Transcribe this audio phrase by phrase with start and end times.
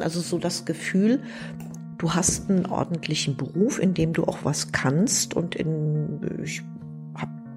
[0.00, 1.22] Also so das Gefühl,
[1.98, 6.62] du hast einen ordentlichen Beruf, in dem du auch was kannst und in, ich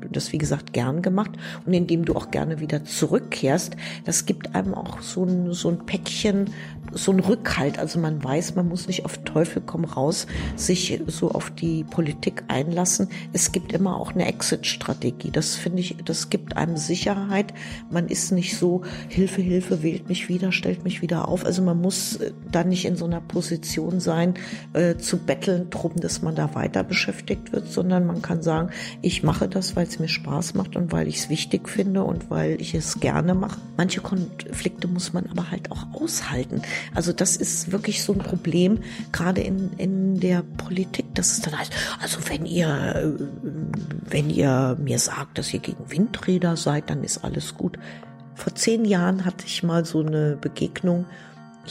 [0.08, 1.31] habe das wie gesagt gern gemacht
[1.66, 3.76] und in dem du auch gerne wieder zurückkehrst,
[4.06, 6.49] das gibt einem auch so ein, so ein Päckchen
[6.92, 7.79] so ein Rückhalt.
[7.79, 12.44] Also man weiß, man muss nicht auf Teufel komm raus sich so auf die Politik
[12.47, 13.10] einlassen.
[13.33, 15.31] Es gibt immer auch eine Exit-Strategie.
[15.31, 17.53] Das finde ich, das gibt einem Sicherheit.
[17.89, 21.45] Man ist nicht so, Hilfe, Hilfe, wählt mich wieder, stellt mich wieder auf.
[21.45, 24.35] Also man muss äh, da nicht in so einer Position sein,
[24.74, 28.70] äh, zu betteln drum, dass man da weiter beschäftigt wird, sondern man kann sagen,
[29.02, 32.30] ich mache das, weil es mir Spaß macht und weil ich es wichtig finde und
[32.30, 33.60] weil ich es gerne mache.
[33.78, 36.62] Manche Konflikte muss man aber halt auch aushalten.
[36.94, 38.80] Also das ist wirklich so ein Problem,
[39.12, 41.72] gerade in, in der Politik, dass es dann heißt,
[42.02, 43.18] also wenn ihr,
[44.10, 47.77] wenn ihr mir sagt, dass ihr gegen Windräder seid, dann ist alles gut.
[48.36, 51.05] Vor zehn Jahren hatte ich mal so eine Begegnung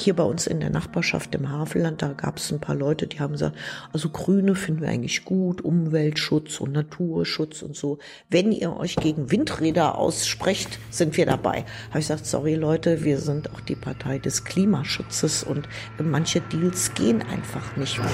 [0.01, 3.21] hier bei uns in der Nachbarschaft im Havelland, da gab es ein paar Leute, die
[3.21, 3.57] haben gesagt,
[3.93, 7.99] also Grüne finden wir eigentlich gut, Umweltschutz und Naturschutz und so.
[8.31, 11.65] Wenn ihr euch gegen Windräder aussprecht, sind wir dabei.
[11.91, 16.95] Habe ich gesagt, sorry Leute, wir sind auch die Partei des Klimaschutzes und manche Deals
[16.95, 18.09] gehen einfach nicht mehr.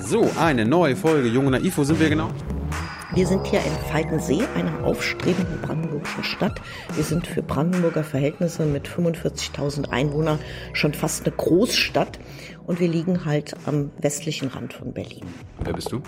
[0.00, 2.30] So, eine neue Folge Junge Naiv, wo sind wir genau?
[3.14, 6.62] Wir sind hier in Falkensee, einer aufstrebenden brandenburgischen Stadt.
[6.94, 10.38] Wir sind für Brandenburger Verhältnisse mit 45.000 Einwohnern
[10.72, 12.18] schon fast eine Großstadt
[12.66, 15.26] und wir liegen halt am westlichen Rand von Berlin.
[15.62, 16.00] Wer bist du?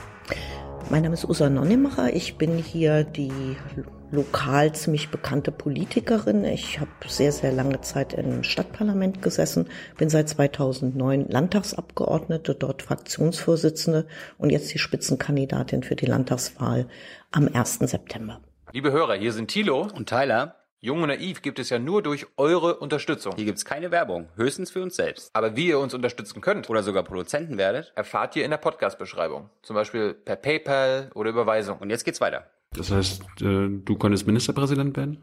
[0.89, 2.15] Mein Name ist Usa Nonnemacher.
[2.15, 3.57] Ich bin hier die
[4.11, 6.45] lokal ziemlich bekannte Politikerin.
[6.45, 14.07] Ich habe sehr, sehr lange Zeit im Stadtparlament gesessen, bin seit 2009 Landtagsabgeordnete, dort Fraktionsvorsitzende
[14.39, 16.89] und jetzt die Spitzenkandidatin für die Landtagswahl
[17.31, 17.81] am 1.
[17.81, 18.41] September.
[18.73, 20.57] Liebe Hörer, hier sind Thilo und Tyler.
[20.81, 23.33] Jung und Naiv gibt es ja nur durch eure Unterstützung.
[23.37, 25.31] Hier gibt es keine Werbung, höchstens für uns selbst.
[25.33, 29.49] Aber wie ihr uns unterstützen könnt oder sogar Produzenten werdet, erfahrt ihr in der Podcast-Beschreibung.
[29.63, 31.79] Zum Beispiel per PayPal oder Überweisung.
[31.79, 32.51] Und jetzt geht's weiter.
[32.77, 35.19] Das heißt, äh, du könntest Ministerpräsident werden?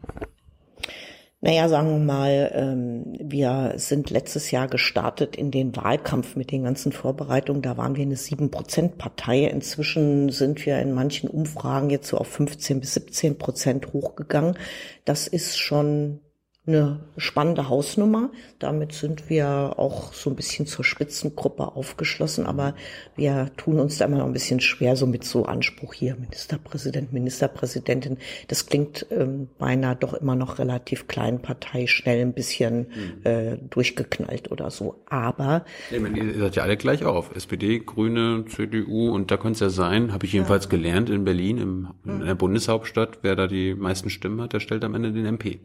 [1.44, 6.62] Naja, sagen wir mal, ähm, wir sind letztes Jahr gestartet in den Wahlkampf mit den
[6.62, 7.62] ganzen Vorbereitungen.
[7.62, 9.46] Da waren wir eine 7-Prozent-Partei.
[9.46, 14.56] Inzwischen sind wir in manchen Umfragen jetzt so auf 15 bis 17 Prozent hochgegangen.
[15.04, 16.20] Das ist schon
[16.64, 18.30] eine spannende Hausnummer.
[18.60, 22.76] Damit sind wir auch so ein bisschen zur Spitzengruppe aufgeschlossen, aber
[23.16, 27.12] wir tun uns da immer noch ein bisschen schwer, so mit so Anspruch hier, Ministerpräsident,
[27.12, 28.18] Ministerpräsidentin.
[28.46, 33.26] Das klingt ähm, beinahe doch immer noch relativ klein, Partei, schnell ein bisschen mhm.
[33.26, 35.02] äh, durchgeknallt oder so.
[35.06, 37.34] Aber ich meine, ihr seid ja alle gleich auf.
[37.34, 40.70] SPD, Grüne, CDU und da könnte es ja sein, habe ich jedenfalls ja.
[40.70, 44.84] gelernt in Berlin, im, in der Bundeshauptstadt, wer da die meisten Stimmen hat, der stellt
[44.84, 45.58] am Ende den MP.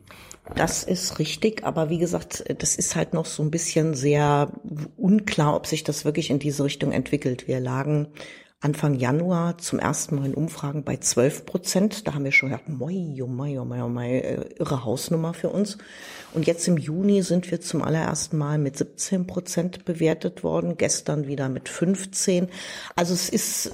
[0.56, 4.52] Das ist richtig, aber wie gesagt, das ist halt noch so ein bisschen sehr
[4.96, 7.48] unklar, ob sich das wirklich in diese Richtung entwickelt.
[7.48, 8.08] Wir lagen
[8.60, 12.08] Anfang Januar zum ersten Mal in Umfragen bei 12 Prozent.
[12.08, 15.36] Da haben wir schon gedacht, moi, oh moi, oh moi, oh moi, äh, irre Hausnummer
[15.36, 15.78] für uns.
[16.34, 21.28] Und jetzt im Juni sind wir zum allerersten Mal mit 17 Prozent bewertet worden, gestern
[21.28, 22.48] wieder mit 15.
[22.96, 23.72] Also es ist,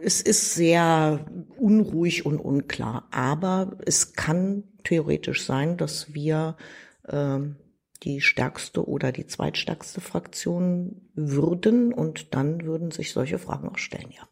[0.00, 1.26] es ist sehr
[1.58, 3.08] unruhig und unklar.
[3.10, 6.56] Aber es kann theoretisch sein, dass wir
[7.04, 7.38] äh,
[8.02, 14.10] die stärkste oder die zweitstärkste Fraktion würden und dann würden sich solche Fragen auch stellen,
[14.10, 14.22] ja.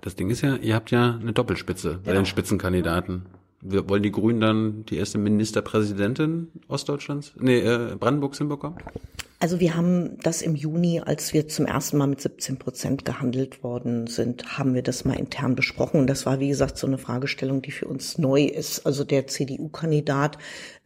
[0.00, 3.26] Das Ding ist ja, ihr habt ja eine Doppelspitze bei den Spitzenkandidaten.
[3.60, 8.78] Wir wollen die Grünen dann die erste Ministerpräsidentin Ostdeutschlands, nee, äh, Brandenburgs hinbekommen?
[9.42, 13.64] Also wir haben das im Juni, als wir zum ersten Mal mit 17 Prozent gehandelt
[13.64, 15.98] worden sind, haben wir das mal intern besprochen.
[15.98, 18.84] Und das war, wie gesagt, so eine Fragestellung, die für uns neu ist.
[18.84, 20.36] Also der CDU-Kandidat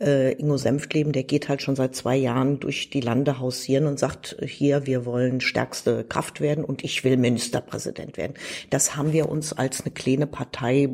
[0.00, 3.98] äh, Ingo Senftleben, der geht halt schon seit zwei Jahren durch die Lande hausieren und
[3.98, 8.34] sagt, hier, wir wollen stärkste Kraft werden und ich will Ministerpräsident werden.
[8.70, 10.90] Das haben wir uns als eine kleine Partei,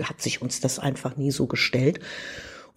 [0.00, 1.98] hat sich uns das einfach nie so gestellt.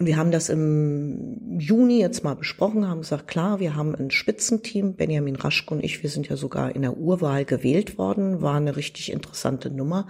[0.04, 4.12] Und wir haben das im Juni jetzt mal besprochen, haben gesagt, klar, wir haben ein
[4.12, 8.56] Spitzenteam, Benjamin Raschke und ich, wir sind ja sogar in der Urwahl gewählt worden, war
[8.56, 10.08] eine richtig interessante Nummer.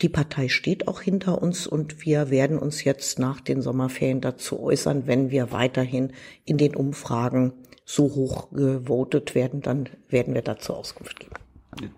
[0.00, 4.60] Die Partei steht auch hinter uns und wir werden uns jetzt nach den Sommerferien dazu
[4.60, 6.12] äußern, wenn wir weiterhin
[6.44, 7.54] in den Umfragen
[7.84, 11.34] so hoch gewotet werden, dann werden wir dazu Auskunft geben.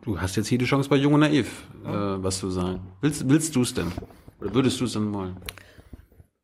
[0.00, 2.80] Du hast jetzt hier die Chance bei Jung und Naiv, äh, was zu sagen.
[3.02, 3.92] Willst, willst du es denn?
[4.40, 5.36] Oder würdest du es denn wollen?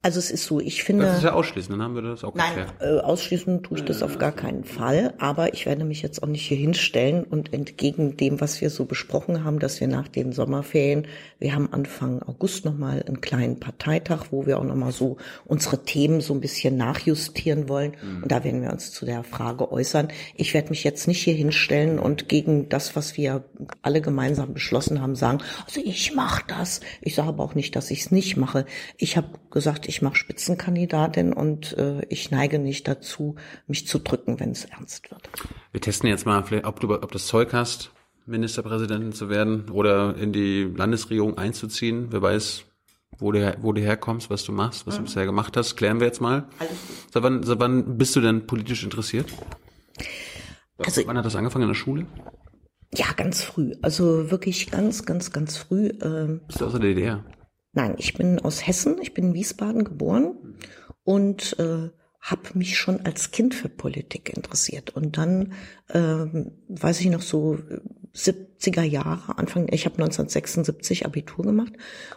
[0.05, 1.05] Also es ist so, ich finde.
[1.05, 4.03] Das ist ja ausschließend, dann haben wir das auch Nein, äh, ausschließen tue ich das
[4.03, 5.15] auf gar keinen Fall.
[5.19, 8.85] Aber ich werde mich jetzt auch nicht hier hinstellen und entgegen dem, was wir so
[8.85, 11.07] besprochen haben, dass wir nach den Sommerferien,
[11.39, 16.21] wir haben Anfang August nochmal einen kleinen Parteitag, wo wir auch nochmal so unsere Themen
[16.21, 17.93] so ein bisschen nachjustieren wollen.
[18.23, 20.09] Und da werden wir uns zu der Frage äußern.
[20.35, 23.45] Ich werde mich jetzt nicht hier hinstellen und gegen das, was wir
[23.83, 26.81] alle gemeinsam beschlossen haben, sagen, also ich mache das.
[27.01, 28.67] Ich sage aber auch nicht, dass ich es nicht mache.
[28.97, 33.37] Ich habe gesagt, ich mache Spitzenkandidatin und äh, ich neige nicht dazu,
[33.67, 35.29] mich zu drücken, wenn es ernst wird.
[35.71, 37.93] Wir testen jetzt mal, ob du ob das Zeug hast,
[38.25, 42.07] Ministerpräsidentin zu werden oder in die Landesregierung einzuziehen.
[42.11, 42.65] Wer weiß,
[43.19, 45.77] wo du, wo du herkommst, was du machst, was du bisher gemacht hast.
[45.77, 46.47] Klären wir jetzt mal.
[47.13, 49.27] Seit wann, seit wann bist du denn politisch interessiert?
[50.79, 52.07] Also Wann hat das angefangen in der Schule?
[52.95, 53.73] ja, ganz früh.
[53.83, 55.91] Also wirklich ganz, ganz, ganz früh.
[56.03, 57.25] ähm, Bist du aus der DDR?
[57.73, 60.57] Nein, ich bin aus Hessen, ich bin in Wiesbaden geboren
[61.05, 61.91] und äh,
[62.21, 64.91] habe mich schon als Kind für Politik interessiert.
[64.91, 65.55] Und dann,
[65.93, 67.81] ähm, weiß ich noch so, äh,
[68.63, 71.73] 70er Jahre, Anfang, ich habe 1976 Abitur gemacht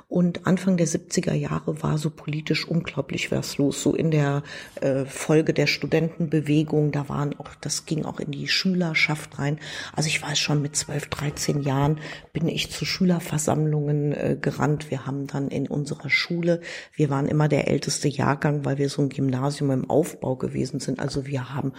[0.07, 4.43] und Anfang der 70er Jahre war so politisch unglaublich was los, so in der
[4.81, 9.59] äh, Folge der Studentenbewegung, da waren auch, das ging auch in die Schülerschaft rein.
[9.93, 11.99] Also ich weiß schon, mit 12, 13 Jahren
[12.33, 14.91] bin ich zu Schülerversammlungen äh, gerannt.
[14.91, 16.61] Wir haben dann in unserer Schule,
[16.93, 20.99] wir waren immer der älteste Jahrgang, weil wir so ein Gymnasium im Aufbau gewesen sind.
[20.99, 21.73] Also wir haben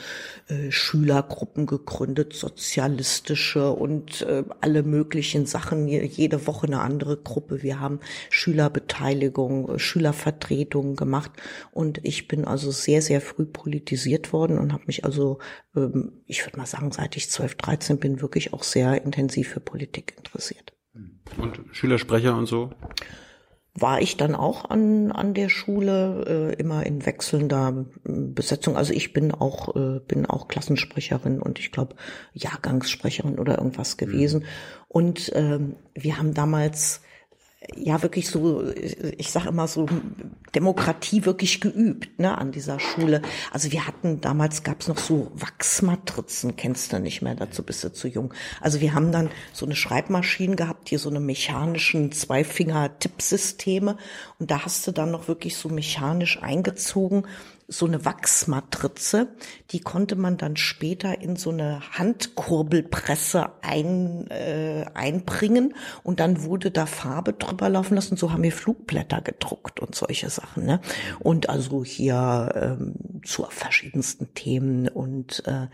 [0.48, 7.62] äh, Schülergruppen gegründet, sozialistische und äh, alle möglichen Sachen, je- jede Woche eine andere Gruppe.
[7.62, 8.00] Wir haben
[8.30, 11.30] Schülerbeteiligung, äh, Schülervertretungen gemacht
[11.72, 15.38] und ich bin also sehr, sehr früh politisiert worden und habe mich also,
[15.76, 19.60] ähm, ich würde mal sagen, seit ich 12, 13 bin, wirklich auch sehr intensiv für
[19.60, 20.72] Politik interessiert.
[21.36, 22.70] Und Schülersprecher und so?
[23.78, 28.76] War ich dann auch an, an der Schule, äh, immer in wechselnder äh, Besetzung.
[28.76, 31.96] Also ich bin auch, äh, bin auch Klassensprecherin und ich glaube
[32.32, 34.44] Jahrgangssprecherin oder irgendwas gewesen.
[34.88, 37.02] Und ähm, wir haben damals
[37.74, 38.62] ja wirklich so,
[39.18, 39.86] ich sage immer so,
[40.54, 43.22] Demokratie wirklich geübt ne, an dieser Schule.
[43.52, 47.84] Also wir hatten, damals gab es noch so Wachsmatrizen, kennst du nicht mehr, dazu bist
[47.84, 48.32] du zu jung.
[48.60, 53.96] Also wir haben dann so eine Schreibmaschine gehabt, hier so eine mechanischen Zweifinger-Tippsysteme
[54.38, 57.26] und da hast du dann noch wirklich so mechanisch eingezogen
[57.68, 59.28] so eine Wachsmatrize,
[59.70, 66.70] die konnte man dann später in so eine Handkurbelpresse ein, äh, einbringen und dann wurde
[66.70, 68.16] da Farbe drüber laufen lassen.
[68.16, 70.64] So haben wir Flugblätter gedruckt und solche Sachen.
[70.64, 70.80] Ne?
[71.18, 75.66] Und also hier ähm, zu verschiedensten Themen und äh,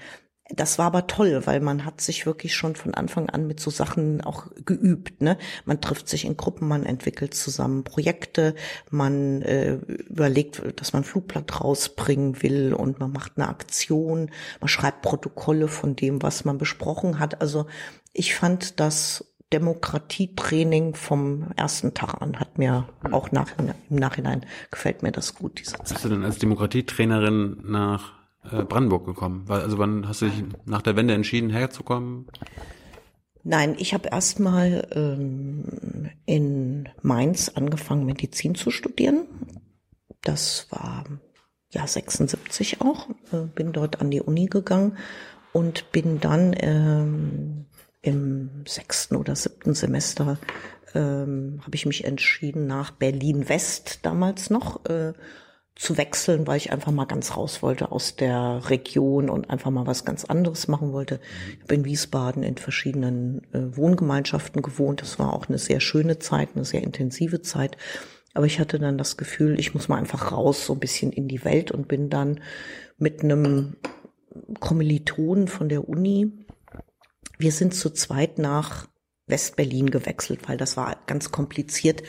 [0.55, 3.71] das war aber toll, weil man hat sich wirklich schon von Anfang an mit so
[3.71, 5.21] Sachen auch geübt.
[5.21, 5.39] Ne?
[5.65, 8.55] Man trifft sich in Gruppen, man entwickelt zusammen Projekte,
[8.91, 14.69] man äh, überlegt, dass man ein Flugblatt rausbringen will und man macht eine Aktion, man
[14.69, 17.41] schreibt Protokolle von dem, was man besprochen hat.
[17.41, 17.67] Also
[18.13, 25.03] ich fand das Demokratietraining vom ersten Tag an hat mir auch nach, im Nachhinein gefällt
[25.03, 25.89] mir das gut, diese Zeit.
[25.89, 29.47] Bist du denn als Demokratietrainerin nach äh, Brandenburg gekommen?
[29.49, 32.27] Also wann hast du dich nach der Wende entschieden, herzukommen?
[33.45, 39.27] Nein, ich habe erstmal ähm, in Mainz angefangen, Medizin zu studieren.
[40.23, 41.05] Das war
[41.71, 43.09] ja 76 auch.
[43.33, 44.97] Äh, bin dort an die Uni gegangen
[45.53, 47.67] und bin dann ähm,
[48.01, 50.39] im sechsten oder siebten Semester
[50.95, 55.13] ähm, habe ich mich entschieden, nach Berlin West damals noch äh,
[55.75, 59.87] zu wechseln, weil ich einfach mal ganz raus wollte aus der Region und einfach mal
[59.87, 61.21] was ganz anderes machen wollte.
[61.61, 65.01] Ich bin in Wiesbaden in verschiedenen äh, Wohngemeinschaften gewohnt.
[65.01, 67.79] Das war auch eine sehr schöne Zeit, eine sehr intensive Zeit.
[68.35, 71.29] Aber ich hatte dann das Gefühl, ich muss mal einfach raus, so ein bisschen in
[71.29, 72.41] die Welt und bin dann
[72.99, 73.77] mit einem
[74.61, 76.47] Kommilitonen von der Uni.
[77.39, 78.89] Wir sind zu zweit nach
[79.27, 82.03] Westberlin gewechselt, weil das war ganz kompliziert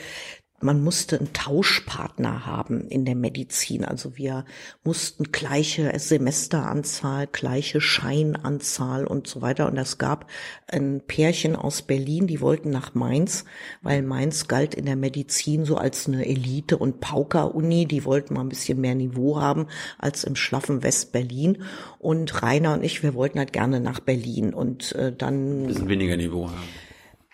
[0.64, 3.84] man musste einen Tauschpartner haben in der Medizin.
[3.84, 4.46] Also wir
[4.82, 9.68] mussten gleiche Semesteranzahl, gleiche Scheinanzahl und so weiter.
[9.68, 10.26] Und es gab
[10.66, 13.44] ein Pärchen aus Berlin, die wollten nach Mainz,
[13.82, 17.84] weil Mainz galt in der Medizin so als eine Elite- und Pauker-Uni.
[17.84, 19.66] Die wollten mal ein bisschen mehr Niveau haben
[19.98, 21.62] als im schlaffen West-Berlin.
[21.98, 24.54] Und Rainer und ich, wir wollten halt gerne nach Berlin.
[24.54, 25.64] Und äh, dann...
[25.64, 26.62] Ein bisschen weniger Niveau haben.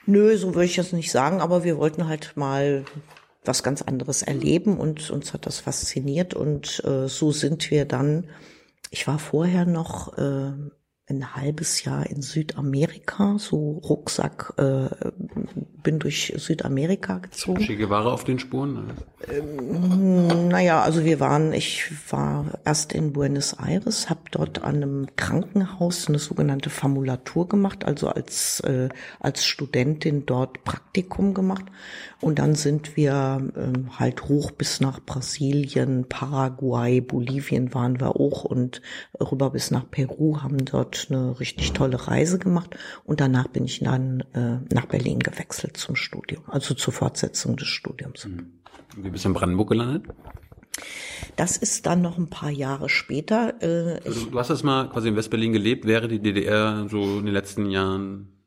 [0.06, 2.84] Nö, so würde ich das nicht sagen, aber wir wollten halt mal
[3.44, 8.26] was ganz anderes erleben und uns hat das fasziniert und äh, so sind wir dann,
[8.90, 10.52] ich war vorher noch äh,
[11.10, 14.88] ein halbes Jahr in Südamerika, so Rucksack, äh,
[15.82, 17.64] bin durch Südamerika gezogen.
[17.64, 18.92] Che Guevara auf den Spuren?
[19.28, 25.06] Ähm, naja, also wir waren, ich war erst in Buenos Aires, habe dort an einem
[25.16, 31.64] Krankenhaus eine sogenannte Formulatur gemacht, also als, äh, als Studentin dort Praktikum gemacht.
[32.20, 38.44] Und dann sind wir äh, halt hoch bis nach Brasilien, Paraguay, Bolivien waren wir auch
[38.44, 38.82] und
[39.18, 42.76] rüber bis nach Peru, haben dort eine richtig tolle Reise gemacht.
[43.04, 47.68] Und danach bin ich dann äh, nach Berlin gewechselt zum Studium, also zur Fortsetzung des
[47.68, 48.28] Studiums.
[48.96, 50.04] Wie bist du in Brandenburg gelandet?
[51.36, 53.54] Das ist dann noch ein paar Jahre später.
[53.62, 57.26] Äh, also, du hast jetzt mal quasi in Westberlin gelebt, wäre die DDR so in
[57.26, 58.39] den letzten Jahren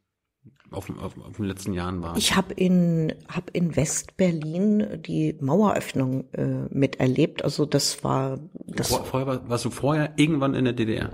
[0.73, 2.17] auf, auf, auf den letzten Jahren war?
[2.17, 7.43] Ich habe in hab in Westberlin die Maueröffnung äh, miterlebt.
[7.43, 8.89] Also das war das.
[8.89, 11.11] Vor, vorher warst du vorher irgendwann in der DDR?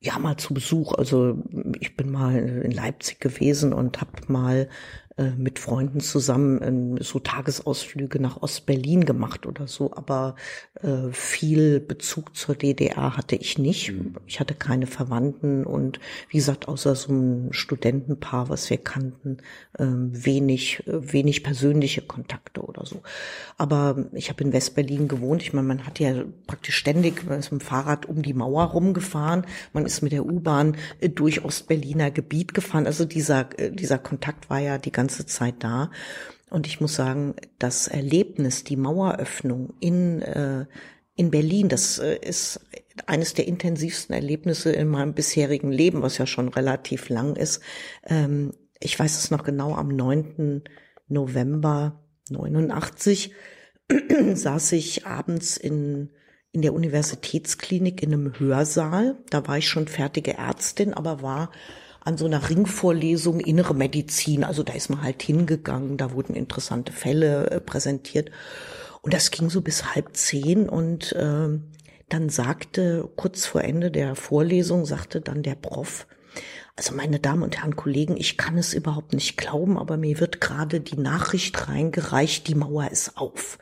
[0.00, 0.92] Ja, mal zu Besuch.
[0.92, 1.42] Also
[1.80, 4.68] ich bin mal in Leipzig gewesen und habe mal
[5.16, 10.34] mit Freunden zusammen ähm, so Tagesausflüge nach Ostberlin gemacht oder so, aber
[10.82, 13.92] äh, viel Bezug zur DDR hatte ich nicht.
[13.92, 14.16] Mhm.
[14.26, 19.38] Ich hatte keine Verwandten und wie gesagt, außer so ein Studentenpaar, was wir kannten,
[19.78, 23.02] äh, wenig, wenig persönliche Kontakte oder so.
[23.56, 25.42] Aber ich habe in Westberlin gewohnt.
[25.42, 29.86] Ich meine, man hat ja praktisch ständig, mit dem Fahrrad um die Mauer rumgefahren, man
[29.86, 32.86] ist mit der U-Bahn äh, durch Ostberliner Gebiet gefahren.
[32.86, 35.90] Also dieser, äh, dieser Kontakt war ja die ganze ganze Zeit da.
[36.48, 40.64] Und ich muss sagen, das Erlebnis, die Maueröffnung in, äh,
[41.14, 42.60] in Berlin, das äh, ist
[43.06, 47.60] eines der intensivsten Erlebnisse in meinem bisherigen Leben, was ja schon relativ lang ist.
[48.04, 50.62] Ähm, ich weiß es noch genau, am 9.
[51.08, 53.34] November 89
[54.34, 56.12] saß ich abends in,
[56.52, 59.18] in der Universitätsklinik in einem Hörsaal.
[59.28, 61.50] Da war ich schon fertige Ärztin, aber war
[62.04, 64.44] an so einer Ringvorlesung Innere Medizin.
[64.44, 68.30] Also da ist man halt hingegangen, da wurden interessante Fälle äh, präsentiert.
[69.02, 71.48] Und das ging so bis halb zehn und äh,
[72.08, 76.06] dann sagte, kurz vor Ende der Vorlesung, sagte dann der Prof,
[76.76, 80.40] also meine Damen und Herren Kollegen, ich kann es überhaupt nicht glauben, aber mir wird
[80.40, 83.58] gerade die Nachricht reingereicht, die Mauer ist auf.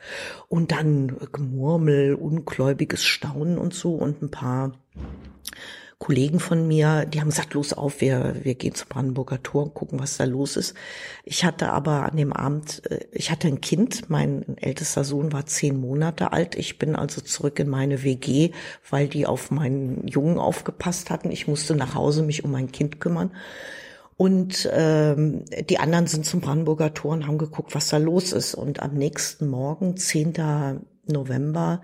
[0.47, 4.71] Und dann Gemurmel, ungläubiges Staunen und so und ein paar
[6.03, 9.73] Kollegen von mir, die haben gesagt, los auf, wir, wir gehen zum Brandenburger Tor und
[9.73, 10.75] gucken, was da los ist.
[11.23, 15.45] Ich hatte aber an dem Abend, äh, ich hatte ein Kind, mein ältester Sohn war
[15.45, 16.55] zehn Monate alt.
[16.55, 18.51] Ich bin also zurück in meine WG,
[18.89, 21.31] weil die auf meinen Jungen aufgepasst hatten.
[21.31, 23.31] Ich musste nach Hause mich um mein Kind kümmern.
[24.17, 28.55] Und ähm, die anderen sind zum Brandenburger Tor und haben geguckt, was da los ist.
[28.55, 30.81] Und am nächsten Morgen, 10.
[31.07, 31.81] November,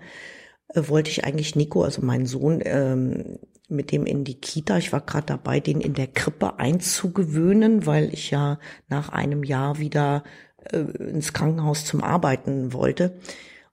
[0.74, 3.38] äh, wollte ich eigentlich Nico, also meinen Sohn, ähm,
[3.70, 4.78] mit dem in die Kita.
[4.78, 8.58] Ich war gerade dabei, den in der Krippe einzugewöhnen, weil ich ja
[8.88, 10.24] nach einem Jahr wieder
[10.72, 13.18] äh, ins Krankenhaus zum Arbeiten wollte.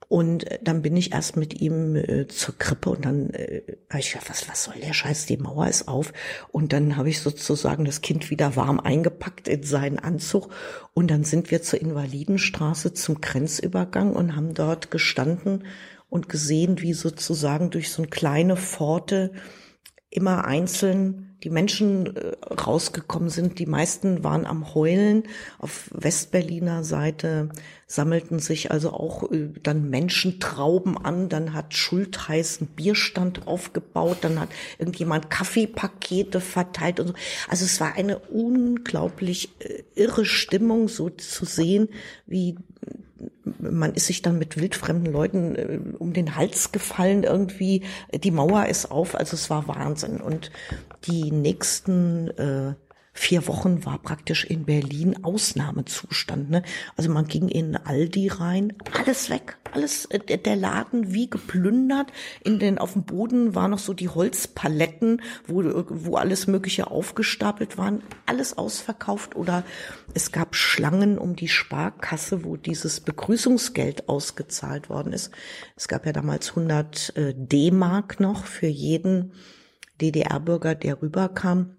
[0.08, 4.12] Und dann bin ich erst mit ihm äh, zur Krippe und dann äh, habe ich
[4.12, 6.14] gedacht, was, was soll der Scheiß, die Mauer ist auf.
[6.50, 10.48] Und dann habe ich sozusagen das Kind wieder warm eingepackt in seinen Anzug.
[10.94, 15.64] Und dann sind wir zur Invalidenstraße zum Grenzübergang und haben dort gestanden
[16.08, 19.32] und gesehen, wie sozusagen durch so eine kleine Pforte
[20.10, 23.58] immer einzeln die Menschen äh, rausgekommen sind.
[23.58, 25.24] Die meisten waren am Heulen.
[25.58, 27.50] Auf Westberliner Seite
[27.86, 31.28] sammelten sich also auch äh, dann Menschentrauben an.
[31.28, 34.18] Dann hat Schultheiß einen Bierstand aufgebaut.
[34.22, 34.48] Dann hat
[34.78, 37.14] irgendjemand Kaffeepakete verteilt und so.
[37.48, 41.88] Also es war eine unglaublich äh, irre Stimmung, so zu sehen,
[42.26, 42.56] wie
[43.58, 47.82] man ist sich dann mit wildfremden Leuten äh, um den Hals gefallen irgendwie.
[48.12, 50.20] Die Mauer ist auf, also es war Wahnsinn.
[50.20, 50.50] Und
[51.06, 52.74] die nächsten äh,
[53.18, 56.50] vier Wochen war praktisch in Berlin Ausnahmezustand.
[56.50, 56.62] Ne?
[56.96, 62.12] Also man ging in Aldi rein, alles weg, alles äh, der Laden wie geplündert.
[62.44, 67.76] In den auf dem Boden waren noch so die Holzpaletten, wo wo alles Mögliche aufgestapelt
[67.76, 69.64] waren, alles ausverkauft oder
[70.14, 75.32] es gab Schlangen um die Sparkasse, wo dieses Begrüßungsgeld ausgezahlt worden ist.
[75.76, 79.32] Es gab ja damals 100 äh, D-Mark noch für jeden
[80.00, 81.77] DDR-Bürger, der rüberkam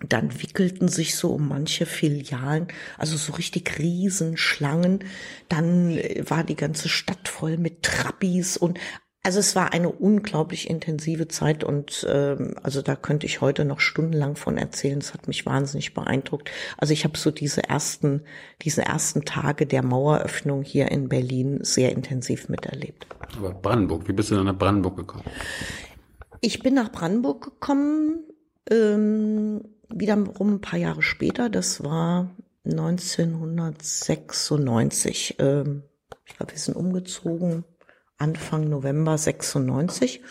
[0.00, 5.00] dann wickelten sich so um manche Filialen, also so richtig Riesenschlangen.
[5.48, 8.78] Dann äh, war die ganze Stadt voll mit Trappis und
[9.22, 13.80] also es war eine unglaublich intensive Zeit und ähm, also da könnte ich heute noch
[13.80, 14.98] stundenlang von erzählen.
[14.98, 16.52] Es hat mich wahnsinnig beeindruckt.
[16.78, 18.22] Also ich habe so diese ersten,
[18.62, 23.08] diese ersten Tage der Maueröffnung hier in Berlin sehr intensiv miterlebt.
[23.36, 25.24] Aber Brandenburg, wie bist du dann nach Brandenburg gekommen?
[26.40, 28.20] Ich bin nach Brandenburg gekommen
[28.70, 29.62] ähm,
[29.98, 32.30] wiederum ein paar Jahre später, das war
[32.64, 35.34] 1996.
[35.38, 35.82] Ähm,
[36.26, 37.64] ich glaube, wir sind umgezogen
[38.18, 40.22] Anfang November 96.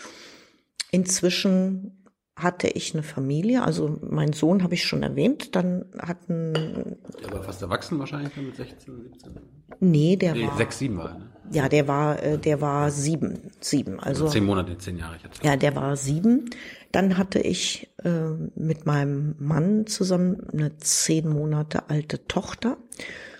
[0.90, 1.95] Inzwischen
[2.36, 6.98] hatte ich eine Familie, also mein Sohn habe ich schon erwähnt, dann hatten...
[7.22, 9.32] Der war fast erwachsen wahrscheinlich mit 16, 17?
[9.80, 10.56] Nee, der Nee, war...
[10.58, 11.30] sechs, sieben war er, ne?
[11.50, 14.00] Ja, der war, äh, der war sieben, sieben.
[14.00, 15.16] Also Zehn Monate, zehn Jahre.
[15.16, 16.50] Ich hab's ja, der war sieben.
[16.92, 22.76] Dann hatte ich äh, mit meinem Mann zusammen eine zehn Monate alte Tochter.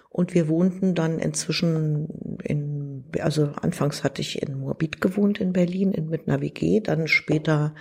[0.08, 5.92] Und wir wohnten dann inzwischen in, also anfangs hatte ich in Moabit gewohnt in Berlin
[5.92, 6.80] in, mit einer WG.
[6.80, 7.74] Dann später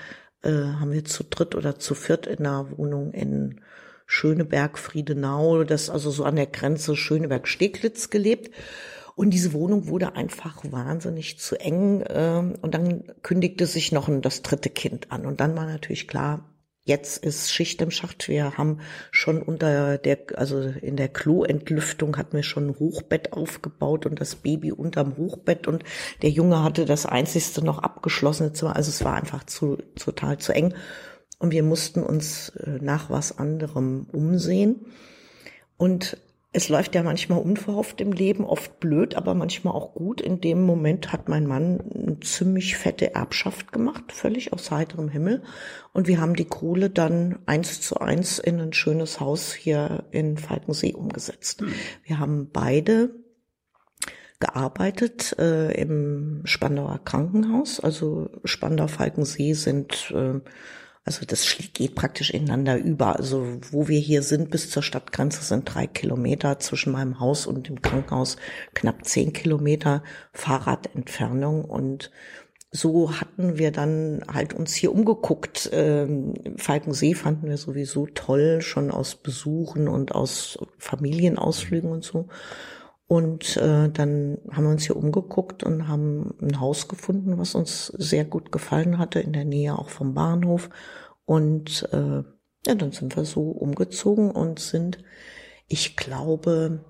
[0.46, 3.62] äh, haben wir zu dritt oder zu viert in einer Wohnung in
[4.06, 8.52] Schöneberg, Friedenau, das also so an der Grenze Schöneberg-Steglitz gelebt.
[9.16, 12.04] Und diese Wohnung wurde einfach wahnsinnig zu eng.
[12.10, 15.26] ähm, Und dann kündigte sich noch das dritte Kind an.
[15.26, 16.55] Und dann war natürlich klar,
[16.86, 18.28] jetzt ist Schicht im Schacht.
[18.30, 18.80] Wir haben
[19.12, 24.36] schon unter der, also in der Kloentlüftung hatten wir schon ein Hochbett aufgebaut und das
[24.36, 25.68] Baby unterm Hochbett.
[25.68, 25.84] Und
[26.22, 28.76] der Junge hatte das einzigste noch abgeschlossene Zimmer.
[28.76, 30.76] Also es war einfach zu, total zu eng.
[31.40, 34.86] Und wir mussten uns äh, nach was anderem umsehen.
[35.78, 36.18] Und
[36.56, 40.22] es läuft ja manchmal unverhofft im Leben, oft blöd, aber manchmal auch gut.
[40.22, 45.44] In dem Moment hat mein Mann eine ziemlich fette Erbschaft gemacht, völlig aus heiterem Himmel.
[45.92, 50.38] Und wir haben die Kohle dann eins zu eins in ein schönes Haus hier in
[50.38, 51.62] Falkensee umgesetzt.
[52.06, 53.10] Wir haben beide
[54.40, 57.82] gearbeitet äh, im Spandauer Krankenhaus.
[57.82, 60.40] Also Spandau-Falkensee sind äh,
[61.06, 63.16] also das geht praktisch ineinander über.
[63.16, 67.70] Also wo wir hier sind bis zur Stadtgrenze sind drei Kilometer zwischen meinem Haus und
[67.70, 68.38] dem Krankenhaus
[68.74, 72.12] knapp zehn Kilometer Fahrradentfernung und
[72.72, 75.70] so hatten wir dann halt uns hier umgeguckt.
[75.72, 82.28] Ähm, Falkensee fanden wir sowieso toll, schon aus Besuchen und aus Familienausflügen und so.
[83.08, 87.88] Und äh, dann haben wir uns hier umgeguckt und haben ein Haus gefunden, was uns
[87.88, 90.70] sehr gut gefallen hatte, in der Nähe auch vom Bahnhof.
[91.26, 92.24] Und äh,
[92.68, 94.98] ja, dann sind wir so umgezogen und sind,
[95.68, 96.84] ich glaube,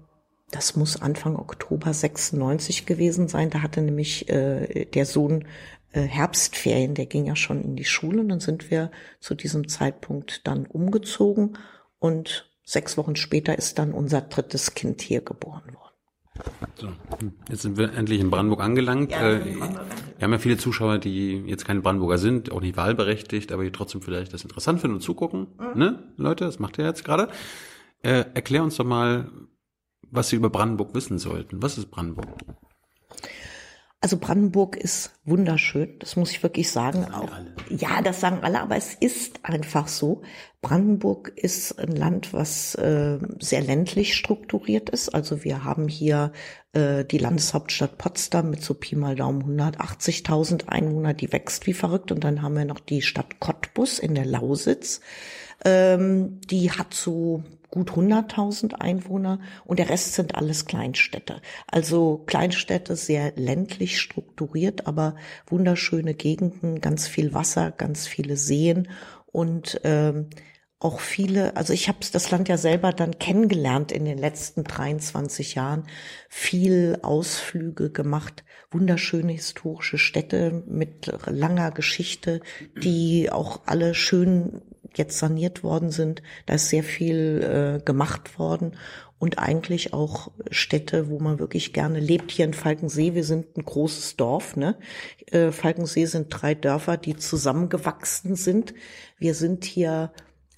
[0.52, 3.50] das muss Anfang Oktober 96 gewesen sein.
[3.50, 5.46] Da hatte nämlich äh, der Sohn
[5.92, 8.22] äh, Herbstferien, der ging ja schon in die Schule.
[8.22, 11.58] Und dann sind wir zu diesem Zeitpunkt dann umgezogen
[12.00, 15.85] und sechs Wochen später ist dann unser drittes Kind hier geboren worden.
[16.76, 16.90] So,
[17.50, 19.12] jetzt sind wir endlich in Brandenburg angelangt.
[19.12, 22.62] Ja, Äh, in Brandenburg wir haben ja viele Zuschauer, die jetzt keine Brandenburger sind, auch
[22.62, 25.48] nicht wahlberechtigt, aber die trotzdem vielleicht das interessant finden und zugucken.
[25.76, 27.28] Ne, Leute, das macht ihr jetzt gerade.
[28.02, 29.30] Äh, erklär uns doch mal,
[30.10, 31.62] was Sie über Brandenburg wissen sollten.
[31.62, 32.28] Was ist Brandenburg?
[34.06, 37.12] Also Brandenburg ist wunderschön, das muss ich wirklich sagen.
[37.12, 37.32] Auch,
[37.72, 40.22] ja, das sagen alle, aber es ist einfach so.
[40.62, 45.10] Brandenburg ist ein Land, was äh, sehr ländlich strukturiert ist.
[45.10, 46.34] Also wir haben hier
[46.74, 52.12] äh, die Landeshauptstadt Potsdam mit so Pi mal Daumen 180.000 Einwohner, die wächst wie verrückt.
[52.12, 55.02] Und dann haben wir noch die Stadt Cottbus in der Lausitz.
[55.66, 61.42] Ähm, die hat so gut 100.000 Einwohner und der Rest sind alles Kleinstädte.
[61.68, 65.16] Also Kleinstädte sehr ländlich strukturiert, aber
[65.48, 68.90] wunderschöne Gegenden, ganz viel Wasser, ganz viele Seen
[69.26, 70.30] und ähm,
[70.80, 75.56] auch viele, also ich habe das Land ja selber dann kennengelernt in den letzten 23
[75.56, 75.88] Jahren,
[76.30, 82.42] viel Ausflüge gemacht, wunderschöne historische Städte mit langer Geschichte,
[82.84, 84.62] die auch alle schön
[84.96, 86.22] jetzt saniert worden sind.
[86.46, 88.74] Da ist sehr viel äh, gemacht worden
[89.18, 92.32] und eigentlich auch Städte, wo man wirklich gerne lebt.
[92.32, 94.56] Hier in Falkensee, wir sind ein großes Dorf.
[94.56, 94.78] Ne?
[95.32, 98.74] Äh, Falkensee sind drei Dörfer, die zusammengewachsen sind.
[99.18, 100.12] Wir sind hier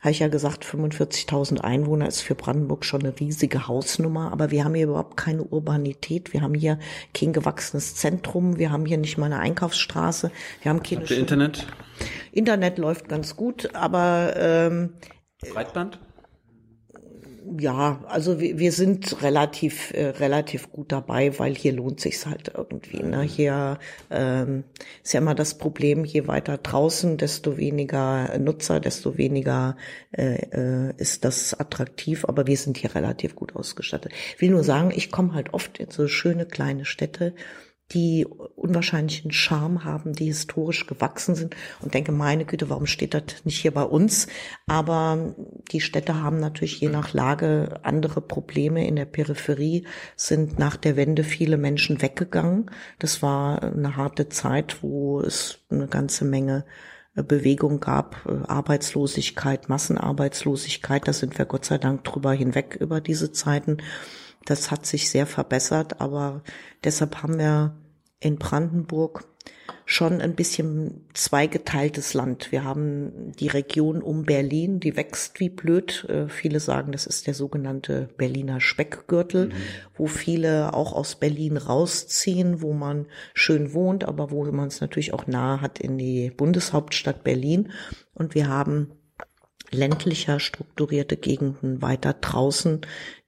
[0.07, 4.63] habe ich ja gesagt, 45.000 Einwohner ist für Brandenburg schon eine riesige Hausnummer, aber wir
[4.63, 6.31] haben hier überhaupt keine Urbanität.
[6.31, 6.79] Wir haben hier
[7.13, 11.17] kein gewachsenes Zentrum, wir haben hier nicht mal eine Einkaufsstraße, wir haben keine Habt ihr
[11.17, 11.67] Internet?
[12.31, 14.93] Internet läuft ganz gut, aber ähm,
[15.53, 15.99] Breitband?
[17.59, 22.51] Ja, also wir, wir sind relativ äh, relativ gut dabei, weil hier lohnt sich's halt
[22.55, 23.03] irgendwie.
[23.03, 23.21] Ne?
[23.21, 23.79] Hier
[24.09, 24.63] ähm,
[25.03, 29.77] ist ja immer das Problem: Je weiter draußen, desto weniger Nutzer, desto weniger
[30.11, 32.25] äh, äh, ist das attraktiv.
[32.25, 34.11] Aber wir sind hier relativ gut ausgestattet.
[34.35, 37.33] Ich will nur sagen, ich komme halt oft in so schöne kleine Städte
[37.91, 43.45] die unwahrscheinlichen Charme haben, die historisch gewachsen sind und denke, meine Güte, warum steht das
[43.45, 44.27] nicht hier bei uns?
[44.65, 45.35] Aber
[45.71, 48.85] die Städte haben natürlich je nach Lage andere Probleme.
[48.85, 49.85] In der Peripherie
[50.17, 52.69] sind nach der Wende viele Menschen weggegangen.
[52.99, 56.65] Das war eine harte Zeit, wo es eine ganze Menge
[57.23, 61.07] Bewegung gab, Arbeitslosigkeit, Massenarbeitslosigkeit.
[61.07, 63.77] Da sind wir Gott sei Dank drüber hinweg über diese Zeiten.
[64.47, 66.41] Das hat sich sehr verbessert, aber
[66.85, 67.75] deshalb haben wir
[68.21, 69.25] in Brandenburg
[69.83, 72.53] schon ein bisschen zweigeteiltes Land.
[72.53, 76.05] Wir haben die Region um Berlin, die wächst wie blöd.
[76.09, 79.53] Äh, viele sagen, das ist der sogenannte Berliner Speckgürtel, mhm.
[79.97, 85.13] wo viele auch aus Berlin rausziehen, wo man schön wohnt, aber wo man es natürlich
[85.13, 87.71] auch nahe hat in die Bundeshauptstadt Berlin.
[88.13, 88.91] Und wir haben
[89.71, 92.81] ländlicher strukturierte Gegenden weiter draußen,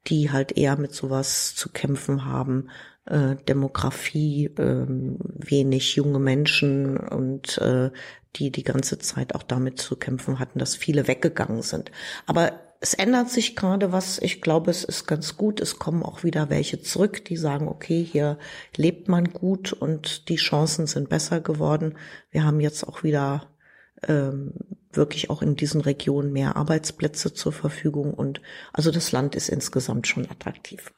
[0.08, 2.70] die halt eher mit sowas zu kämpfen haben,
[3.06, 7.92] äh, Demografie, äh, wenig junge Menschen und äh,
[8.36, 11.92] die die ganze Zeit auch damit zu kämpfen hatten, dass viele weggegangen sind.
[12.28, 14.20] Aber es ändert sich gerade was.
[14.20, 15.60] Ich glaube, es ist ganz gut.
[15.60, 18.38] Es kommen auch wieder welche zurück, die sagen, okay, hier
[18.78, 21.98] lebt man gut und die Chancen sind besser geworden.
[22.32, 23.48] Wir haben jetzt auch wieder
[24.08, 24.54] ähm,
[24.92, 28.42] wirklich auch in diesen Regionen mehr Arbeitsplätze zur Verfügung und
[28.74, 30.92] also das Land ist insgesamt schon attraktiv.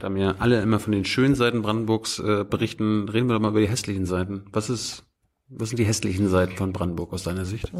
[0.00, 3.50] Da mir alle immer von den schönen Seiten Brandenburgs äh, berichten, reden wir doch mal
[3.50, 4.46] über die hässlichen Seiten.
[4.52, 5.04] Was ist,
[5.48, 7.72] was sind die hässlichen Seiten von Brandenburg aus deiner Sicht?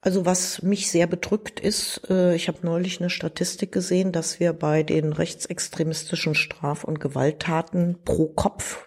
[0.00, 4.52] Also was mich sehr bedrückt ist, äh, ich habe neulich eine Statistik gesehen, dass wir
[4.52, 8.86] bei den rechtsextremistischen Straf- und Gewalttaten pro Kopf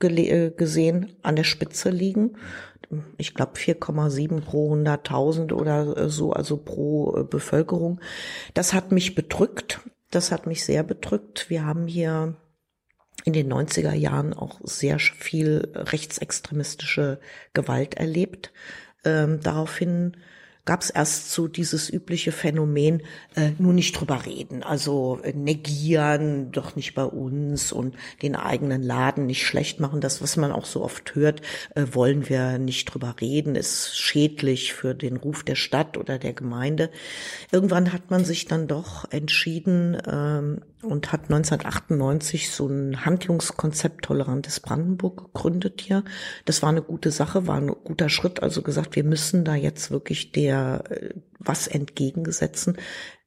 [0.00, 2.36] äh, gesehen an der Spitze liegen
[3.16, 8.00] ich glaube 4,7 pro 100.000 oder so, also pro äh, Bevölkerung.
[8.54, 9.80] Das hat mich bedrückt.
[10.10, 11.50] Das hat mich sehr bedrückt.
[11.50, 12.36] Wir haben hier
[13.24, 17.18] in den 90er Jahren auch sehr viel rechtsextremistische
[17.54, 18.52] Gewalt erlebt.
[19.04, 20.16] Ähm, daraufhin
[20.66, 23.02] gab es erst so dieses übliche Phänomen,
[23.36, 28.82] äh, nur nicht drüber reden, also äh, negieren, doch nicht bei uns und den eigenen
[28.82, 30.00] Laden nicht schlecht machen.
[30.00, 31.40] Das, was man auch so oft hört,
[31.74, 36.32] äh, wollen wir nicht drüber reden, ist schädlich für den Ruf der Stadt oder der
[36.32, 36.90] Gemeinde.
[37.52, 44.60] Irgendwann hat man sich dann doch entschieden ähm, und hat 1998 so ein Handlungskonzept Tolerantes
[44.60, 46.04] Brandenburg gegründet hier.
[46.44, 48.42] Das war eine gute Sache, war ein guter Schritt.
[48.42, 52.78] Also gesagt, wir müssen da jetzt wirklich der äh, was entgegensetzen.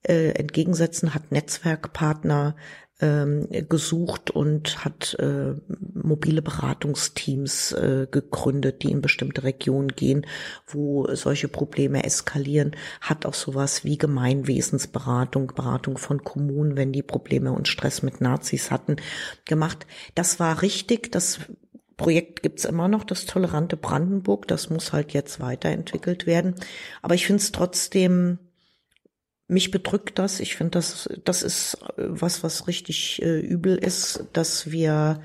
[0.03, 2.55] Äh, entgegensetzen hat Netzwerkpartner
[3.01, 5.55] ähm, gesucht und hat äh,
[5.93, 10.25] mobile Beratungsteams äh, gegründet, die in bestimmte Regionen gehen,
[10.67, 17.51] wo solche Probleme eskalieren, hat auch sowas wie Gemeinwesensberatung, Beratung von Kommunen, wenn die Probleme
[17.51, 18.97] und Stress mit Nazis hatten,
[19.45, 19.85] gemacht.
[20.15, 21.39] Das war richtig, das
[21.95, 24.47] Projekt gibt's immer noch, das tolerante Brandenburg.
[24.47, 26.55] Das muss halt jetzt weiterentwickelt werden.
[27.01, 28.39] Aber ich finde es trotzdem,
[29.49, 30.39] mich bedrückt das.
[30.39, 35.21] Ich finde, das, das ist was, was richtig äh, übel ist, dass wir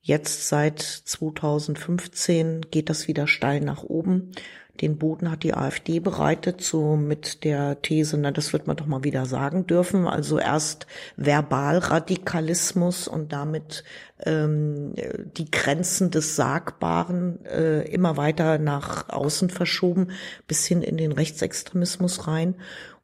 [0.00, 4.32] jetzt seit 2015 geht das wieder steil nach oben.
[4.80, 8.86] Den Boden hat die AfD bereitet, so mit der These, na, das wird man doch
[8.86, 10.08] mal wieder sagen dürfen.
[10.08, 13.84] Also erst Verbalradikalismus und damit
[14.24, 14.94] ähm,
[15.36, 20.08] die Grenzen des Sagbaren äh, immer weiter nach außen verschoben,
[20.48, 22.56] bis hin in den Rechtsextremismus rein.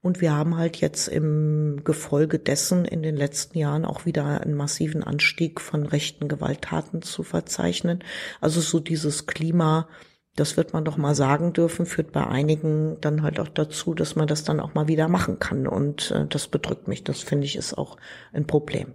[0.03, 4.55] Und wir haben halt jetzt im Gefolge dessen in den letzten Jahren auch wieder einen
[4.55, 8.03] massiven Anstieg von rechten Gewalttaten zu verzeichnen.
[8.41, 9.89] Also so dieses Klima,
[10.37, 14.17] das wird man doch mal sagen dürfen, führt bei einigen dann halt auch dazu, dass
[14.17, 15.67] man das dann auch mal wieder machen kann.
[15.67, 17.05] Und äh, das bedrückt mich.
[17.05, 17.99] Das finde ich ist auch
[18.33, 18.95] ein Problem.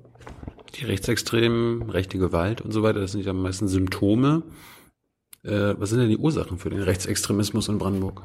[0.73, 4.41] Die Rechtsextremen, rechte Gewalt und so weiter, das sind ja meistens Symptome.
[5.43, 8.23] Äh, was sind denn die Ursachen für den Rechtsextremismus in Brandenburg?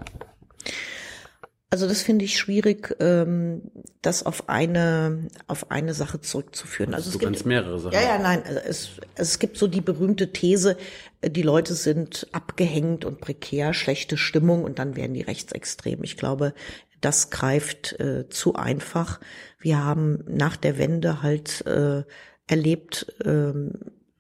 [1.73, 3.63] Also das finde ich schwierig, ähm,
[4.03, 6.95] das auf eine auf eine Sache zurückzuführen.
[6.95, 7.95] Also, also es gibt mehrere Sachen.
[7.95, 8.43] Ja, ja, nein.
[8.45, 10.77] Also es, es gibt so die berühmte These,
[11.25, 16.03] die Leute sind abgehängt und prekär, schlechte Stimmung und dann werden die rechtsextrem.
[16.03, 16.55] Ich glaube,
[17.01, 19.21] das greift äh, zu einfach.
[19.61, 22.03] Wir haben nach der Wende halt äh,
[22.49, 23.53] erlebt äh,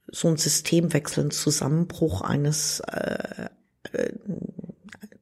[0.06, 3.48] so ein Systemwechsel, einen Zusammenbruch eines äh,
[3.92, 4.12] äh,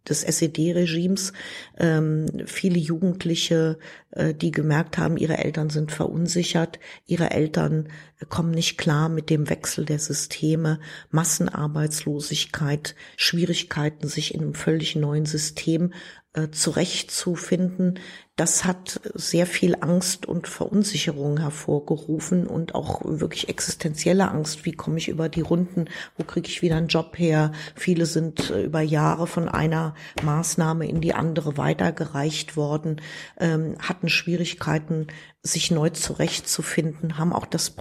[0.08, 1.32] des SED-Regimes
[1.78, 3.78] ähm, viele Jugendliche,
[4.10, 7.88] äh, die gemerkt haben, ihre Eltern sind verunsichert, ihre Eltern
[8.28, 15.24] kommen nicht klar mit dem Wechsel der Systeme, Massenarbeitslosigkeit, Schwierigkeiten, sich in einem völlig neuen
[15.26, 15.92] System
[16.34, 17.98] äh, zurechtzufinden,
[18.36, 24.64] das hat sehr viel Angst und Verunsicherung hervorgerufen und auch wirklich existenzielle Angst.
[24.64, 25.86] Wie komme ich über die Runden?
[26.16, 27.52] Wo kriege ich wieder einen Job her?
[27.74, 33.00] Viele sind äh, über Jahre von einer Maßnahme in die andere weitergereicht worden,
[33.40, 35.08] ähm, hatten Schwierigkeiten,
[35.42, 37.74] sich neu zurechtzufinden, haben auch das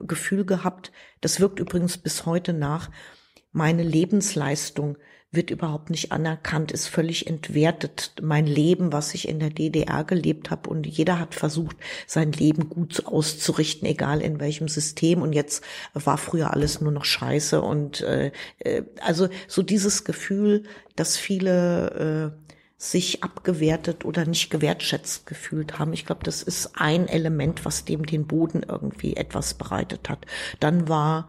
[0.00, 2.90] Gefühl gehabt, das wirkt übrigens bis heute nach,
[3.52, 4.96] meine Lebensleistung
[5.32, 8.12] wird überhaupt nicht anerkannt, ist völlig entwertet.
[8.22, 12.68] Mein Leben, was ich in der DDR gelebt habe und jeder hat versucht, sein Leben
[12.68, 15.22] gut auszurichten, egal in welchem System.
[15.22, 15.64] Und jetzt
[15.94, 20.64] war früher alles nur noch Scheiße und äh, äh also so dieses Gefühl,
[20.96, 25.92] dass viele äh, sich abgewertet oder nicht gewertschätzt gefühlt haben.
[25.92, 30.26] Ich glaube, das ist ein Element, was dem den Boden irgendwie etwas bereitet hat.
[30.58, 31.28] Dann war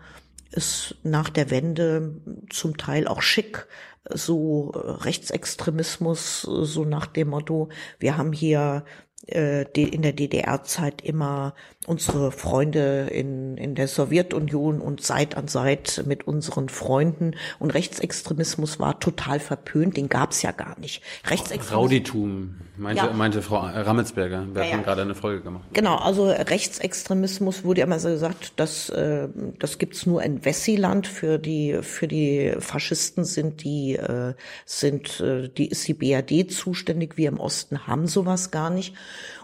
[0.56, 3.68] es nach der Wende zum Teil auch schick,
[4.10, 8.84] so Rechtsextremismus, so nach dem Motto, wir haben hier
[9.28, 11.54] äh, in der DDR-Zeit immer
[11.88, 17.36] unsere Freunde in, in der Sowjetunion und Seit an Seit mit unseren Freunden.
[17.60, 21.02] Und Rechtsextremismus war total verpönt, den gab's ja gar nicht.
[21.26, 21.72] Rechtsextremismus.
[21.72, 23.14] Rauditum, meinte, ja.
[23.14, 24.48] meinte Frau Rammelsberger.
[24.54, 24.84] Wir ja, hatten ja.
[24.84, 25.66] gerade eine Folge gemacht.
[25.74, 29.28] Genau, also Rechtsextremismus wurde immer so gesagt, dass äh,
[29.60, 31.08] das gibt's nur in Wessiland.
[31.08, 34.34] Für die, für die Faschisten sind die, äh,
[34.66, 37.18] sind, äh, die ist die BRD zuständig.
[37.18, 38.96] Wir im Osten haben sowas gar nicht.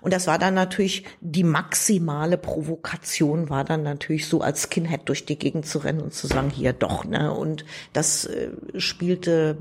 [0.01, 5.25] Und das war dann natürlich die maximale Provokation, war dann natürlich so als Skinhead durch
[5.25, 7.33] die Gegend zu rennen und zu sagen, hier doch, ne?
[7.33, 9.57] Und das äh, spielte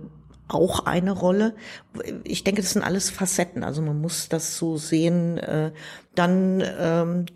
[0.48, 1.54] auch eine Rolle.
[2.24, 3.62] Ich denke, das sind alles Facetten.
[3.62, 5.38] Also man muss das so sehen.
[5.38, 5.72] Äh,
[6.14, 7.26] dann ähm,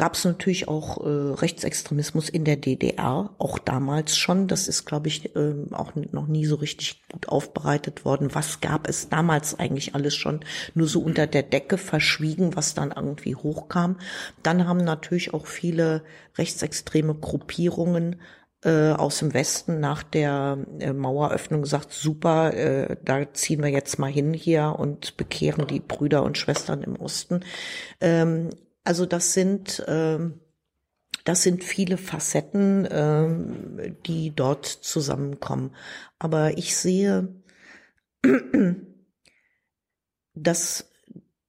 [0.00, 4.48] gab es natürlich auch äh, Rechtsextremismus in der DDR, auch damals schon.
[4.48, 8.34] Das ist, glaube ich, äh, auch noch nie so richtig gut aufbereitet worden.
[8.34, 10.40] Was gab es damals eigentlich alles schon
[10.74, 13.96] nur so unter der Decke verschwiegen, was dann irgendwie hochkam.
[14.42, 16.02] Dann haben natürlich auch viele
[16.38, 18.16] rechtsextreme Gruppierungen
[18.62, 23.98] äh, aus dem Westen nach der äh, Maueröffnung gesagt, super, äh, da ziehen wir jetzt
[23.98, 27.44] mal hin hier und bekehren die Brüder und Schwestern im Osten.
[28.00, 28.50] Ähm,
[28.84, 30.40] also das sind ähm,
[31.24, 35.74] das sind viele Facetten, ähm, die dort zusammenkommen.
[36.18, 37.28] Aber ich sehe,
[40.34, 40.89] dass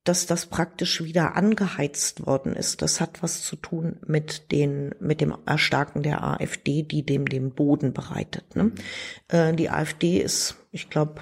[0.03, 2.81] dass das praktisch wieder angeheizt worden ist.
[2.81, 7.51] Das hat was zu tun mit den, mit dem Erstarken der AfD, die dem den
[7.51, 8.55] Boden bereitet.
[8.55, 8.71] Ne?
[9.27, 11.21] Äh, die AfD ist, ich glaube,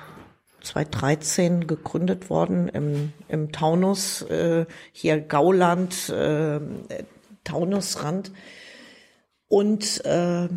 [0.61, 6.59] 2013 gegründet worden im, im Taunus, äh, hier Gauland, äh,
[7.43, 8.31] Taunusrand.
[9.47, 10.47] Und äh,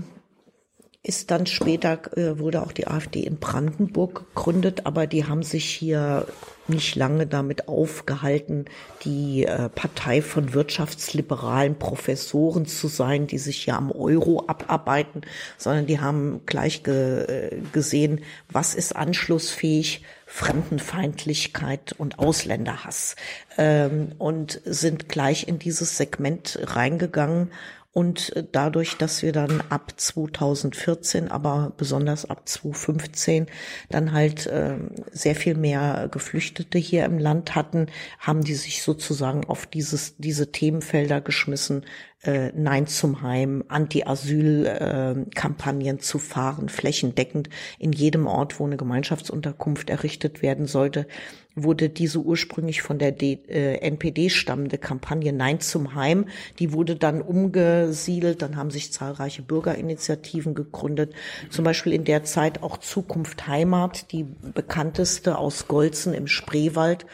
[1.04, 5.64] ist dann später, äh, wurde auch die AfD in Brandenburg gegründet, aber die haben sich
[5.64, 6.28] hier
[6.68, 8.66] nicht lange damit aufgehalten,
[9.04, 15.22] die äh, Partei von wirtschaftsliberalen Professoren zu sein, die sich ja am Euro abarbeiten,
[15.58, 23.16] sondern die haben gleich ge äh, gesehen, was ist anschlussfähig, Fremdenfeindlichkeit und Ausländerhass.
[23.58, 27.50] Ähm, und sind gleich in dieses Segment reingegangen
[27.92, 33.46] und äh, dadurch, dass wir dann ab 2014, aber besonders ab 2015
[33.90, 34.78] dann halt äh,
[35.10, 40.52] sehr viel mehr Geflüchtete hier im Land hatten, haben die sich sozusagen auf dieses, diese
[40.52, 41.84] Themenfelder geschmissen,
[42.22, 49.90] äh, Nein zum Heim, Anti-Asyl-Kampagnen äh, zu fahren, flächendeckend in jedem Ort, wo eine Gemeinschaftsunterkunft
[49.90, 51.06] errichtet werden sollte,
[51.54, 56.26] wurde diese ursprünglich von der D äh, NPD stammende Kampagne Nein zum Heim,
[56.58, 61.14] die wurde dann umgesiedelt, dann haben sich zahlreiche Bürgerinitiativen gegründet,
[61.50, 67.06] zum Beispiel in der Zeit auch Zukunft Heimat, die bekannteste aus Golzen im Spreewald.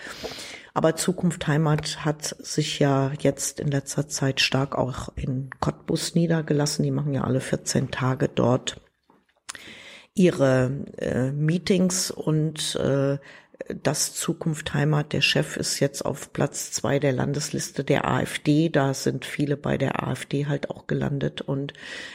[0.74, 6.85] Aber Zukunft Heimat hat sich ja jetzt in letzter Zeit stark auch in Cottbus niedergelassen.
[6.85, 8.81] Die machen ja alle 14 Tage dort
[10.14, 13.18] ihre äh, Meetings und äh,
[13.83, 18.68] das Zukunft Heimat, der Chef ist jetzt auf Platz zwei der Landesliste der AfD.
[18.68, 21.74] Da sind viele bei der AfD halt auch gelandet und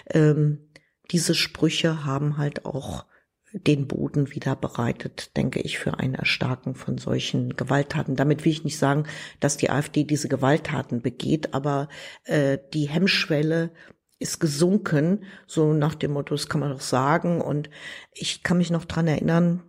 [0.09, 0.69] ähm,
[1.11, 3.05] diese Sprüche haben halt auch
[3.53, 8.15] den Boden wieder bereitet, denke ich, für ein Erstarken von solchen Gewalttaten.
[8.15, 9.05] Damit will ich nicht sagen,
[9.39, 11.87] dass die AfD diese Gewalttaten begeht, aber
[12.23, 13.71] äh, die Hemmschwelle
[14.17, 17.41] ist gesunken, so nach dem Motto, das kann man doch sagen.
[17.41, 17.69] Und
[18.11, 19.61] ich kann mich noch dran erinnern,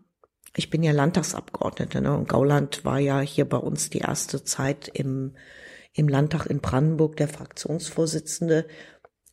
[0.57, 2.17] ich bin ja Landtagsabgeordnete, ne?
[2.17, 5.35] Und Gauland war ja hier bei uns die erste Zeit im,
[5.93, 8.67] im Landtag in Brandenburg der Fraktionsvorsitzende,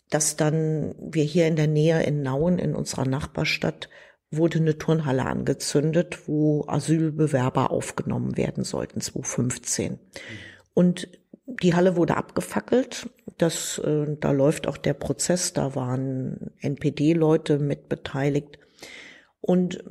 [0.09, 3.89] dass dann wir hier in der Nähe in Nauen in unserer Nachbarstadt
[4.31, 9.99] wurde eine Turnhalle angezündet, wo Asylbewerber aufgenommen werden sollten, 2015.
[10.73, 11.09] Und
[11.45, 13.09] die Halle wurde abgefackelt.
[13.37, 15.53] Das, äh, da läuft auch der Prozess.
[15.53, 18.57] Da waren NPD-Leute mit beteiligt.
[19.41, 19.83] Und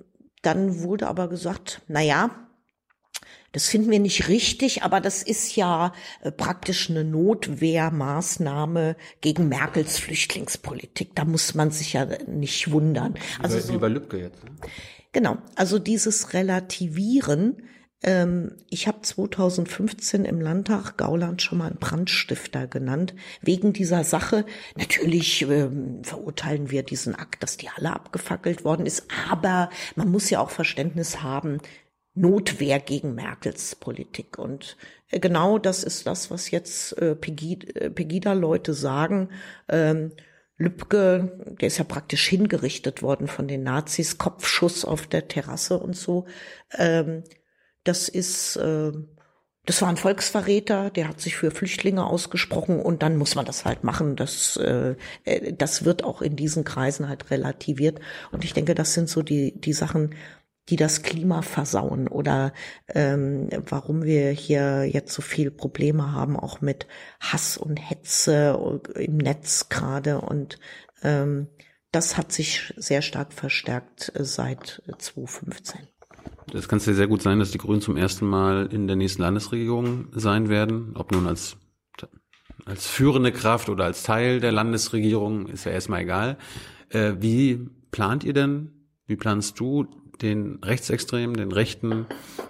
[0.42, 2.30] dann wurde aber gesagt, na ja,
[3.52, 9.98] Das finden wir nicht richtig, aber das ist ja äh, praktisch eine Notwehrmaßnahme gegen Merkels
[9.98, 11.16] Flüchtlingspolitik.
[11.16, 13.14] Da muss man sich ja nicht wundern.
[13.42, 14.44] Also wie bei Lübcke jetzt.
[14.44, 14.50] Ne?
[15.12, 17.64] Genau, also dieses Relativieren.
[18.02, 24.46] Ähm, ich habe 2015 im Landtag Gauland schon mal einen Brandstifter genannt, wegen dieser Sache.
[24.76, 30.30] Natürlich ähm, verurteilen wir diesen Akt, dass die Halle abgefackelt worden ist, aber man muss
[30.30, 31.58] ja auch Verständnis haben,
[32.14, 34.38] Notwehr gegen Merkels Politik.
[34.38, 34.76] Und
[35.10, 39.28] äh, genau das ist das, was jetzt äh, äh, Pegida-Leute sagen.
[39.68, 40.12] Ähm,
[40.56, 45.96] Lübcke, der ist ja praktisch hingerichtet worden von den Nazis, Kopfschuss auf der Terrasse und
[45.96, 46.26] so.
[46.76, 47.24] Ähm,
[47.84, 53.34] das ist, das war ein Volksverräter, der hat sich für Flüchtlinge ausgesprochen und dann muss
[53.34, 54.16] man das halt machen.
[54.16, 54.58] Das,
[55.58, 58.00] das wird auch in diesen Kreisen halt relativiert.
[58.32, 60.14] Und ich denke, das sind so die, die Sachen,
[60.70, 62.52] die das Klima versauen oder
[62.88, 66.86] ähm, warum wir hier jetzt so viel Probleme haben, auch mit
[67.18, 70.20] Hass und Hetze im Netz gerade.
[70.20, 70.58] Und
[71.02, 71.48] ähm,
[71.90, 75.88] das hat sich sehr stark verstärkt äh, seit 2015.
[76.52, 80.08] Das kann sehr gut sein, dass die Grünen zum ersten Mal in der nächsten Landesregierung
[80.12, 80.92] sein werden.
[80.94, 81.56] Ob nun als,
[82.64, 86.38] als führende Kraft oder als Teil der Landesregierung, ist ja erstmal egal.
[86.88, 88.72] Äh, wie plant ihr denn,
[89.06, 89.86] wie planst du
[90.22, 92.06] den Rechtsextremen, den Rechten,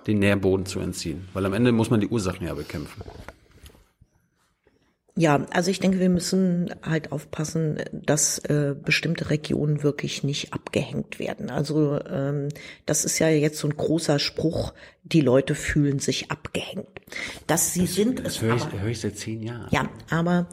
[0.06, 1.28] den Nährboden zu entziehen.
[1.32, 3.02] Weil am Ende muss man die Ursachen ja bekämpfen.
[5.20, 11.18] Ja, also ich denke, wir müssen halt aufpassen, dass äh, bestimmte Regionen wirklich nicht abgehängt
[11.18, 11.50] werden.
[11.50, 12.48] Also ähm,
[12.86, 17.02] das ist ja jetzt so ein großer Spruch, die Leute fühlen sich abgehängt.
[17.46, 19.68] Dass sie das, sind das höre ich, höre ich seit zehn Jahren.
[19.70, 20.48] Ja, aber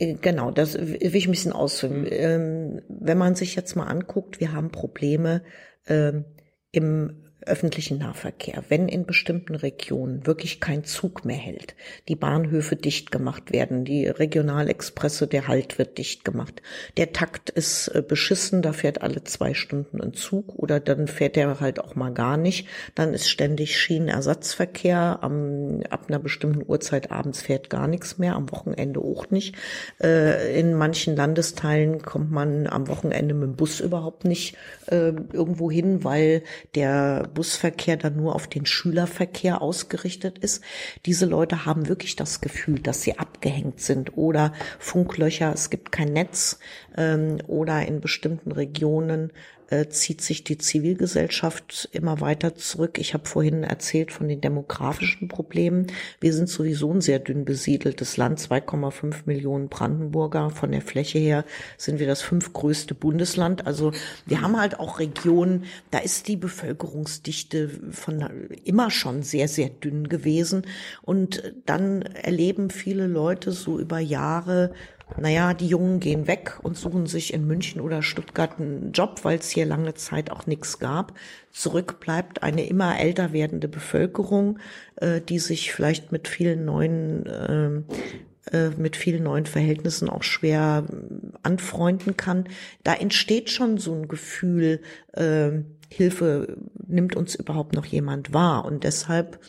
[0.00, 2.04] äh, Genau, das will ich ein bisschen ausführen.
[2.10, 5.44] Ähm, wenn man sich jetzt mal anguckt, wir haben Probleme
[5.86, 6.24] ähm,
[6.72, 11.74] im öffentlichen Nahverkehr, wenn in bestimmten Regionen wirklich kein Zug mehr hält,
[12.08, 16.62] die Bahnhöfe dicht gemacht werden, die Regionalexpresse, der Halt wird dicht gemacht,
[16.96, 21.36] der Takt ist äh, beschissen, da fährt alle zwei Stunden ein Zug oder dann fährt
[21.36, 27.10] er halt auch mal gar nicht, dann ist ständig Schienenersatzverkehr, am, ab einer bestimmten Uhrzeit
[27.10, 29.56] abends fährt gar nichts mehr, am Wochenende auch nicht.
[30.02, 34.56] Äh, in manchen Landesteilen kommt man am Wochenende mit dem Bus überhaupt nicht
[34.86, 36.42] äh, irgendwo hin, weil
[36.74, 40.60] der Busverkehr dann nur auf den Schülerverkehr ausgerichtet ist.
[41.06, 46.12] Diese Leute haben wirklich das Gefühl, dass sie abgehängt sind oder Funklöcher, es gibt kein
[46.12, 46.58] Netz
[46.96, 49.32] ähm, oder in bestimmten Regionen
[49.70, 52.98] äh, zieht sich die Zivilgesellschaft immer weiter zurück.
[52.98, 55.88] Ich habe vorhin erzählt von den demografischen Problemen.
[56.20, 60.50] Wir sind sowieso ein sehr dünn besiedeltes Land, 2,5 Millionen Brandenburger.
[60.50, 61.44] Von der Fläche her
[61.76, 63.66] sind wir das fünftgrößte Bundesland.
[63.66, 63.92] Also
[64.26, 70.08] wir haben halt auch Regionen, da ist die Bevölkerungsdichte von immer schon sehr, sehr dünn
[70.08, 70.62] gewesen.
[71.02, 74.72] Und dann erleben viele Leute so über Jahre,
[75.16, 79.38] naja, die Jungen gehen weg und suchen sich in München oder Stuttgart einen Job, weil
[79.38, 81.14] es hier lange Zeit auch nichts gab.
[81.50, 84.58] Zurück bleibt eine immer älter werdende Bevölkerung,
[84.96, 90.84] äh, die sich vielleicht mit vielen neuen äh, äh mit vielen neuen Verhältnissen auch schwer
[90.88, 92.44] äh, anfreunden kann.
[92.84, 95.50] Da entsteht schon so ein Gefühl, äh,
[95.90, 98.66] Hilfe nimmt uns überhaupt noch jemand wahr.
[98.66, 99.40] Und deshalb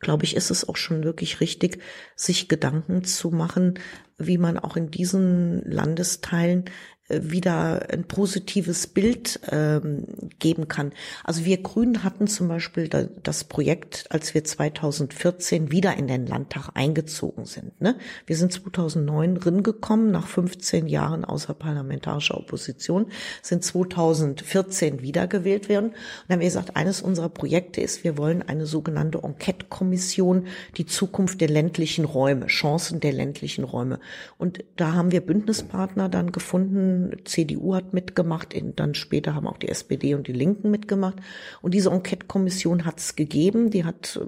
[0.00, 1.80] glaube ich, ist es auch schon wirklich richtig,
[2.16, 3.74] sich Gedanken zu machen,
[4.18, 6.64] wie man auch in diesen Landesteilen
[7.08, 10.04] wieder ein positives Bild ähm,
[10.38, 10.92] geben kann.
[11.22, 16.26] Also wir Grünen hatten zum Beispiel da, das Projekt, als wir 2014 wieder in den
[16.26, 17.78] Landtag eingezogen sind.
[17.78, 17.96] Ne?
[18.24, 23.06] Wir sind 2009 drin gekommen, nach 15 Jahren außerparlamentarischer Opposition,
[23.42, 25.90] sind 2014 wiedergewählt werden.
[25.90, 25.96] Und
[26.28, 30.46] dann haben wir gesagt, eines unserer Projekte ist, wir wollen eine sogenannte Enquete-Kommission,
[30.78, 34.00] die Zukunft der ländlichen Räume, Chancen der ländlichen Räume.
[34.38, 36.93] Und da haben wir Bündnispartner dann gefunden,
[37.24, 41.16] CDU hat mitgemacht, dann später haben auch die SPD und die Linken mitgemacht.
[41.62, 44.26] Und diese Enquete-Kommission hat es gegeben, die hat äh,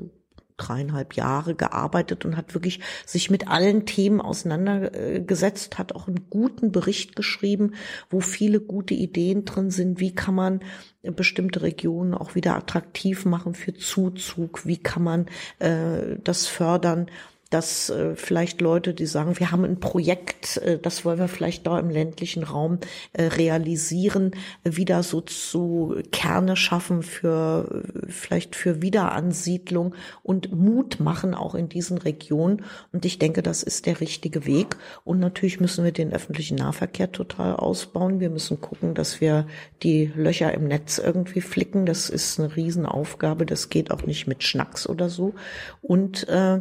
[0.56, 6.72] dreieinhalb Jahre gearbeitet und hat wirklich sich mit allen Themen auseinandergesetzt, hat auch einen guten
[6.72, 7.74] Bericht geschrieben,
[8.10, 10.00] wo viele gute Ideen drin sind.
[10.00, 10.60] Wie kann man
[11.02, 14.66] bestimmte Regionen auch wieder attraktiv machen für Zuzug?
[14.66, 15.26] Wie kann man
[15.58, 17.10] äh, das fördern?
[17.50, 21.66] Dass äh, vielleicht Leute, die sagen, wir haben ein Projekt, äh, das wollen wir vielleicht
[21.66, 22.78] da im ländlichen Raum
[23.12, 24.32] äh, realisieren,
[24.64, 31.68] wieder so zu Kerne schaffen für äh, vielleicht für Wiederansiedlung und Mut machen auch in
[31.68, 32.64] diesen Regionen.
[32.92, 34.76] Und ich denke, das ist der richtige Weg.
[35.04, 38.18] Und natürlich müssen wir den öffentlichen Nahverkehr total ausbauen.
[38.18, 39.46] Wir müssen gucken, dass wir
[39.84, 41.86] die Löcher im Netz irgendwie flicken.
[41.86, 43.46] Das ist eine Riesenaufgabe.
[43.46, 45.34] Das geht auch nicht mit Schnacks oder so.
[45.80, 46.60] Und äh,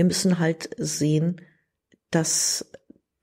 [0.00, 1.42] wir müssen halt sehen,
[2.10, 2.72] dass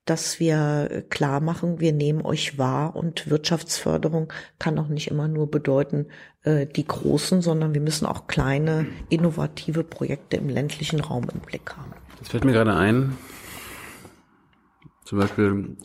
[0.04, 5.50] dass wir klar machen, wir nehmen euch wahr und Wirtschaftsförderung kann auch nicht immer nur
[5.50, 6.06] bedeuten
[6.44, 11.76] äh, die großen, sondern wir müssen auch kleine, innovative Projekte im ländlichen Raum im Blick
[11.76, 11.92] haben.
[12.20, 13.18] Das fällt mir gerade ein.
[15.04, 15.76] Zum Beispiel,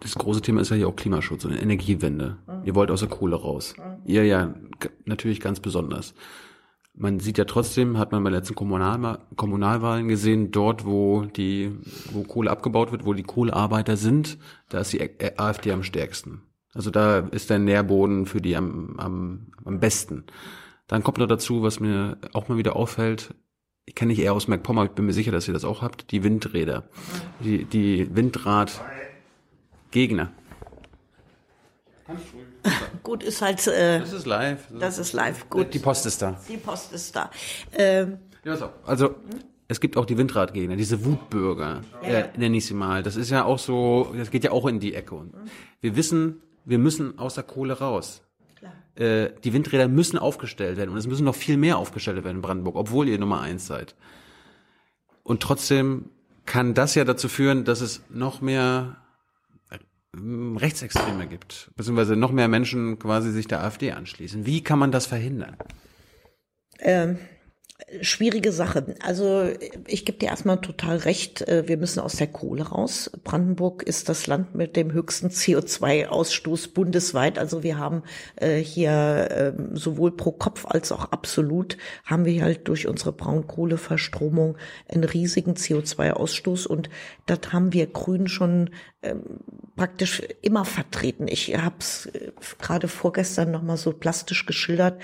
[0.00, 2.36] das große Thema ist ja hier auch Klimaschutz und Energiewende.
[2.48, 2.64] Mhm.
[2.64, 3.74] Ihr wollt aus der Kohle raus.
[3.78, 4.02] Mhm.
[4.06, 4.54] Ihr ja
[5.04, 6.14] natürlich ganz besonders
[6.94, 11.72] man sieht ja trotzdem, hat man bei den letzten Kommunal Kommunalwahlen gesehen, dort, wo die,
[12.12, 14.38] wo Kohle abgebaut wird, wo die Kohlearbeiter sind,
[14.68, 15.00] da ist die
[15.38, 16.42] AfD am stärksten.
[16.72, 20.24] Also da ist der Nährboden für die am, am, am besten.
[20.86, 23.34] Dann kommt noch dazu, was mir auch mal wieder auffällt,
[23.86, 26.12] ich kenne ich eher aus MacPommer, ich bin mir sicher, dass ihr das auch habt,
[26.12, 26.88] die Windräder.
[27.40, 30.30] Die, die Windradgegner.
[33.02, 33.66] Gut, ist halt.
[33.66, 34.68] Äh, das ist live.
[34.78, 35.48] Das ist live.
[35.48, 35.72] Gut.
[35.74, 36.38] Die Post ist da.
[36.48, 37.30] Die Post ist da.
[37.72, 38.70] Ähm, ja, so.
[38.84, 39.14] Also
[39.68, 43.04] es gibt auch die Windradgegner, diese Wutbürger, ja, äh, nenne ich sie mal.
[43.04, 45.14] Das ist ja auch so, das geht ja auch in die Ecke.
[45.14, 45.32] Und
[45.80, 48.22] wir wissen, wir müssen aus der Kohle raus.
[48.58, 48.72] Klar.
[48.96, 52.42] Äh, die Windräder müssen aufgestellt werden und es müssen noch viel mehr aufgestellt werden in
[52.42, 53.94] Brandenburg, obwohl ihr Nummer eins seid.
[55.22, 56.06] Und trotzdem
[56.46, 58.96] kann das ja dazu führen, dass es noch mehr
[60.16, 64.44] Rechtsextreme gibt, beziehungsweise noch mehr Menschen quasi sich der AfD anschließen.
[64.44, 65.56] Wie kann man das verhindern?
[66.80, 67.18] Ähm,
[68.00, 68.94] schwierige Sache.
[69.02, 69.48] Also
[69.86, 73.10] ich gebe dir erstmal total recht, äh, wir müssen aus der Kohle raus.
[73.24, 77.38] Brandenburg ist das Land mit dem höchsten CO2-Ausstoß bundesweit.
[77.38, 78.02] Also wir haben
[78.36, 84.56] äh, hier ähm, sowohl pro Kopf als auch absolut haben wir halt durch unsere Braunkohleverstromung
[84.88, 86.90] einen riesigen CO2-Ausstoß und
[87.26, 88.70] das haben wir Grünen schon
[89.02, 89.22] ähm,
[89.76, 91.26] praktisch immer vertreten.
[91.26, 95.00] Ich habe es äh, gerade vorgestern noch mal so plastisch geschildert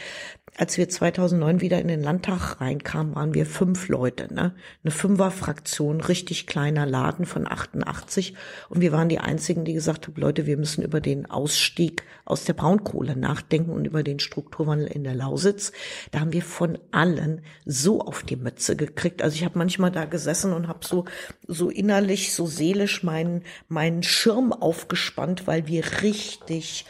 [0.58, 4.54] als wir 2009 wieder in den Landtag reinkamen, waren wir fünf Leute, ne?
[4.82, 8.34] Eine Fünferfraktion, richtig kleiner Laden von 88.
[8.70, 12.44] Und wir waren die einzigen, die gesagt haben, Leute, wir müssen über den Ausstieg aus
[12.44, 15.72] der Braunkohle nachdenken und über den Strukturwandel in der Lausitz.
[16.10, 19.20] Da haben wir von allen so auf die Mütze gekriegt.
[19.20, 21.04] Also ich habe manchmal da gesessen und habe so,
[21.46, 26.86] so innerlich, so seelisch meinen, meinen Schirm aufgespannt, weil wir richtig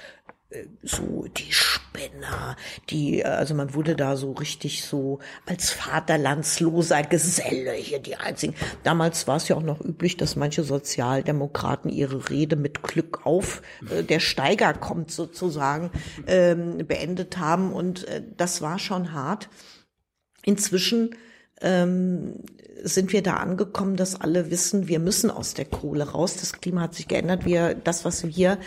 [0.83, 2.57] so die Spinner,
[2.91, 8.55] die, also man wurde da so richtig so als vaterlandsloser Geselle hier die einzigen.
[8.83, 13.63] Damals war es ja auch noch üblich, dass manche Sozialdemokraten ihre Rede mit Glück auf,
[13.91, 15.91] äh, der Steiger kommt sozusagen,
[16.27, 19.49] ähm, beendet haben und äh, das war schon hart.
[20.45, 21.17] Inzwischen
[21.61, 22.45] ähm,
[22.83, 26.37] sind wir da angekommen, dass alle wissen, wir müssen aus der Kohle raus.
[26.37, 27.45] Das Klima hat sich geändert.
[27.45, 28.59] Wir, das, was wir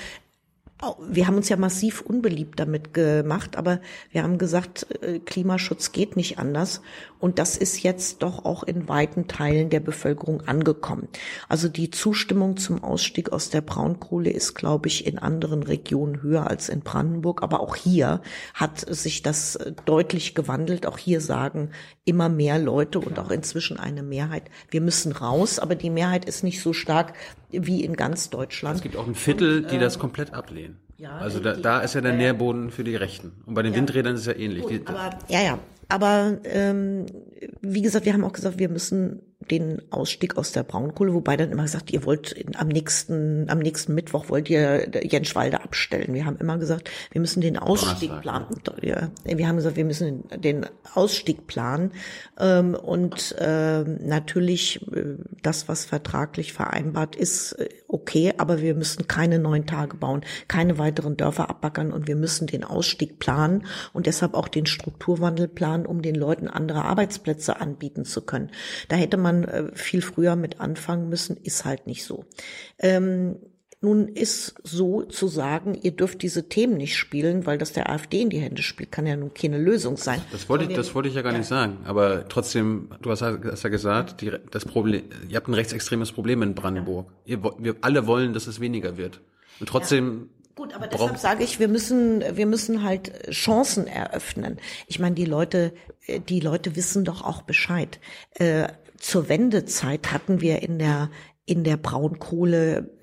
[1.09, 6.15] wir haben uns ja massiv unbeliebt damit gemacht, aber wir haben gesagt, äh, Klimaschutz geht
[6.15, 6.81] nicht anders.
[7.19, 11.09] Und das ist jetzt doch auch in weiten Teilen der Bevölkerung angekommen.
[11.49, 16.47] Also die Zustimmung zum Ausstieg aus der Braunkohle ist, glaube ich, in anderen Regionen höher
[16.47, 17.43] als in Brandenburg.
[17.43, 18.21] Aber auch hier
[18.53, 20.85] hat sich das äh, deutlich gewandelt.
[20.85, 21.71] Auch hier sagen
[22.05, 25.59] immer mehr Leute und auch inzwischen eine Mehrheit, wir müssen raus.
[25.59, 27.13] Aber die Mehrheit ist nicht so stark
[27.51, 28.77] wie in ganz Deutschland.
[28.77, 30.77] Es gibt auch ein Viertel, die das komplett ablehnen.
[30.97, 33.31] Ja, also da, da ist ja der Nährboden für die Rechten.
[33.45, 33.77] Und bei den ja.
[33.77, 34.63] Windrädern ist es ja ähnlich.
[34.63, 35.59] Gut, aber, ja, ja.
[35.87, 37.05] Aber ähm,
[37.61, 39.21] wie gesagt, wir haben auch gesagt, wir müssen
[39.51, 43.95] den Ausstieg aus der Braunkohle, wobei dann immer gesagt, ihr wollt am nächsten, am nächsten
[43.95, 46.13] Mittwoch wollt ihr Jenschwalde abstellen.
[46.13, 48.47] Wir haben immer gesagt, wir müssen den Ausstieg planen.
[48.81, 49.09] Ja.
[49.23, 51.91] Wir haben gesagt, wir müssen den Ausstieg planen
[52.39, 59.07] ähm, und äh, natürlich äh, das, was vertraglich vereinbart ist, äh, okay, aber wir müssen
[59.07, 64.05] keine neuen Tage bauen, keine weiteren Dörfer abbackern und wir müssen den Ausstieg planen und
[64.05, 68.51] deshalb auch den Strukturwandel planen, um den Leuten andere Arbeitsplätze anbieten zu können.
[68.87, 72.25] Da hätte man äh, viel früher mit anfangen müssen, ist halt nicht so.
[72.77, 73.37] Ähm,
[73.81, 78.21] nun ist so zu sagen, ihr dürft diese Themen nicht spielen, weil das der AfD
[78.21, 80.21] in die Hände spielt, kann ja nun keine Lösung sein.
[80.31, 81.37] Das wollte ich, das wollte ich ja gar ja.
[81.37, 81.77] nicht sagen.
[81.85, 86.41] Aber trotzdem, du hast, hast ja gesagt, die, das Problem, ihr habt ein rechtsextremes Problem
[86.41, 87.07] in Brandenburg.
[87.23, 87.37] Ja.
[87.37, 89.21] Ihr, wir alle wollen, dass es weniger wird.
[89.61, 94.57] Und trotzdem Gut, aber deshalb sage ich, wir müssen, wir müssen halt Chancen eröffnen.
[94.87, 95.73] Ich meine, die Leute,
[96.27, 98.01] die Leute wissen doch auch Bescheid.
[98.31, 98.67] Äh,
[98.97, 101.09] zur Wendezeit hatten wir in der
[101.45, 102.98] in der Braunkohle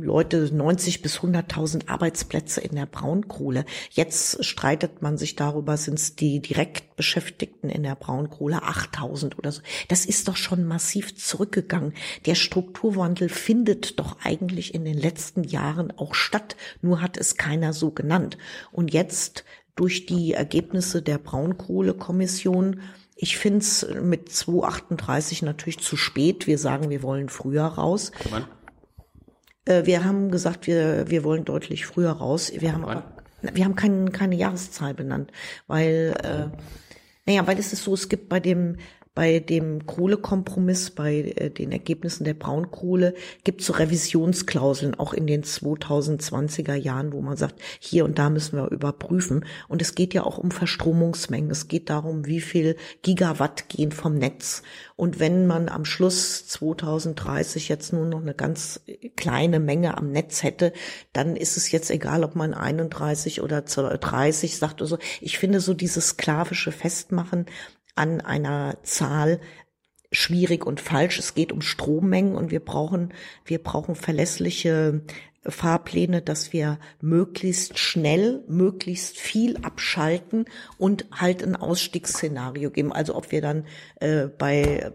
[0.00, 3.64] Leute 90 bis 100.000 Arbeitsplätze in der Braunkohle.
[3.90, 9.52] Jetzt streitet man sich darüber, sind es die direkt Beschäftigten in der Braunkohle 8.000 oder
[9.52, 9.62] so.
[9.88, 11.92] Das ist doch schon massiv zurückgegangen.
[12.26, 17.72] Der Strukturwandel findet doch eigentlich in den letzten Jahren auch statt, nur hat es keiner
[17.72, 18.38] so genannt.
[18.72, 19.44] Und jetzt
[19.76, 22.80] durch die Ergebnisse der Braunkohlekommission
[23.20, 26.46] ich finde es mit 238 natürlich zu spät.
[26.46, 28.12] Wir sagen, wir wollen früher raus.
[29.68, 32.50] Äh, wir haben gesagt, wir, wir wollen deutlich früher raus.
[32.56, 33.02] Wir haben
[33.40, 35.30] wir haben kein, keine Jahreszahl benannt,
[35.68, 36.58] weil, äh,
[37.24, 38.78] naja, weil es ist so, es gibt bei dem,
[39.18, 45.26] bei dem Kohlekompromiss, bei äh, den Ergebnissen der Braunkohle gibt es so Revisionsklauseln, auch in
[45.26, 49.44] den 2020er Jahren, wo man sagt, hier und da müssen wir überprüfen.
[49.66, 51.50] Und es geht ja auch um Verstromungsmengen.
[51.50, 54.62] Es geht darum, wie viel Gigawatt gehen vom Netz.
[54.94, 58.82] Und wenn man am Schluss 2030 jetzt nur noch eine ganz
[59.16, 60.72] kleine Menge am Netz hätte,
[61.12, 64.98] dann ist es jetzt egal, ob man 31 oder 30 sagt oder so.
[65.20, 67.46] Ich finde so dieses sklavische Festmachen
[67.98, 69.40] an einer Zahl
[70.10, 71.18] schwierig und falsch.
[71.18, 73.12] Es geht um Strommengen und wir brauchen,
[73.44, 75.02] wir brauchen verlässliche
[75.46, 80.46] Fahrpläne, dass wir möglichst schnell, möglichst viel abschalten
[80.78, 82.92] und halt ein Ausstiegsszenario geben.
[82.92, 83.66] Also ob wir dann
[84.00, 84.92] äh, bei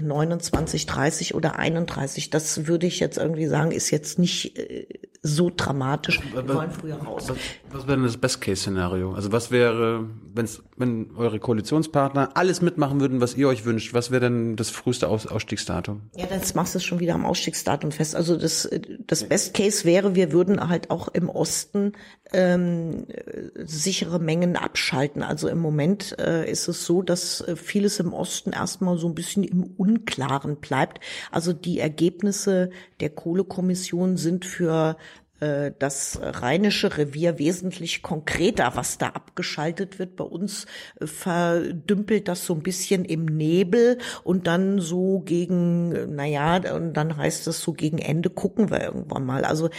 [0.00, 4.86] 29, 30 oder 31, das würde ich jetzt irgendwie sagen, ist jetzt nicht äh,
[5.24, 6.20] so dramatisch.
[6.32, 7.28] Wir wollen früher raus.
[7.28, 7.36] Was,
[7.70, 9.14] was wäre denn das Best-Case-Szenario?
[9.14, 14.10] Also was wäre, wenn's, wenn eure Koalitionspartner alles mitmachen würden, was ihr euch wünscht, was
[14.10, 16.02] wäre denn das früheste Aus Ausstiegsdatum?
[16.16, 18.16] Ja, das machst du schon wieder am Ausstiegsdatum fest.
[18.16, 18.68] Also das,
[19.06, 21.92] das Best-Case wäre, wir würden halt auch im Osten
[22.32, 23.06] ähm,
[23.54, 25.22] sichere Mengen abschalten.
[25.22, 29.14] Also im Moment äh, ist es so, dass äh, vieles im Osten erstmal so ein
[29.14, 30.98] bisschen im Unklaren bleibt.
[31.30, 34.96] Also die Ergebnisse der Kohlekommission sind für
[35.42, 40.14] äh, das rheinische Revier wesentlich konkreter, was da abgeschaltet wird.
[40.14, 40.66] Bei uns
[41.00, 47.16] äh, verdümpelt das so ein bisschen im Nebel und dann so gegen, naja, und dann
[47.16, 49.44] heißt es so gegen Ende gucken wir irgendwann mal.
[49.44, 49.70] Also äh,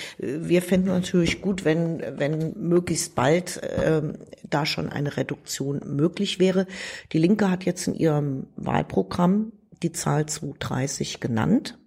[0.42, 4.02] wir fänden natürlich gut, wenn, wenn möglichst bald äh,
[4.50, 6.68] da schon eine Reduktion möglich wäre.
[7.14, 11.78] Die Linke hat jetzt in ihrem Wahlprogramm die Zahl 230 genannt.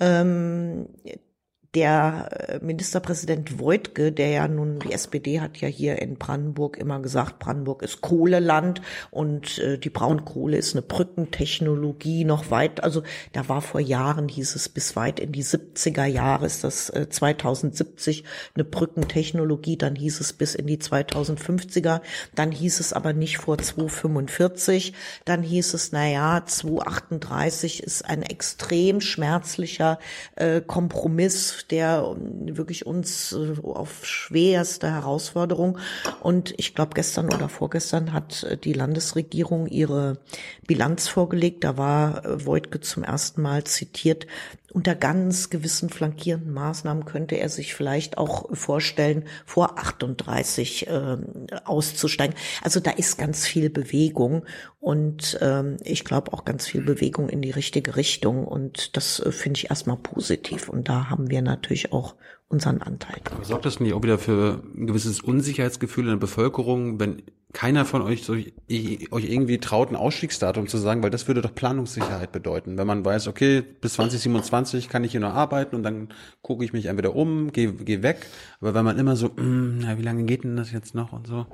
[0.00, 0.86] Ähm,
[1.74, 7.00] der äh, Ministerpräsident Voigtke, der ja nun, die SPD hat ja hier in Brandenburg immer
[7.00, 13.02] gesagt, Brandenburg ist Kohleland und äh, die Braunkohle ist eine Brückentechnologie noch weit, also
[13.32, 17.08] da war vor Jahren, hieß es bis weit in die 70er Jahre, ist das äh,
[17.10, 22.00] 2070 eine Brückentechnologie, dann hieß es bis in die 2050er,
[22.34, 24.94] dann hieß es aber nicht vor 2045,
[25.26, 29.98] dann hieß es, na ja, 2038 ist ein extrem schmerzlicher
[30.36, 35.78] äh, Kompromiss der wirklich uns äh, auf schwerste Herausforderung.
[36.20, 40.18] Und ich glaube, gestern oder vorgestern hat äh, die Landesregierung ihre
[40.66, 41.64] Bilanz vorgelegt.
[41.64, 44.26] Da war äh, Voigtke zum ersten Mal zitiert,
[44.72, 51.16] unter ganz gewissen flankierenden Maßnahmen könnte er sich vielleicht auch vorstellen, vor 38 äh,
[51.64, 52.36] auszusteigen.
[52.62, 54.44] Also da ist ganz viel Bewegung
[54.78, 59.32] und ähm, ich glaube auch ganz viel Bewegung in die richtige Richtung und das äh,
[59.32, 62.14] finde ich erstmal positiv und da haben wir natürlich auch
[62.48, 63.20] unseren Anteil.
[63.30, 67.22] Aber sorgt das nicht auch wieder für ein gewisses Unsicherheitsgefühl in der Bevölkerung, wenn
[67.52, 71.54] keiner von euch so, euch irgendwie traut, ein Ausstiegsdatum zu sagen, weil das würde doch
[71.54, 72.76] Planungssicherheit bedeuten.
[72.76, 76.08] Wenn man weiß, okay, bis 2027 kann ich hier noch arbeiten und dann
[76.42, 78.26] gucke ich mich entweder um, gehe geh weg.
[78.60, 81.26] Aber wenn man immer so, mm, na, wie lange geht denn das jetzt noch und
[81.26, 81.46] so.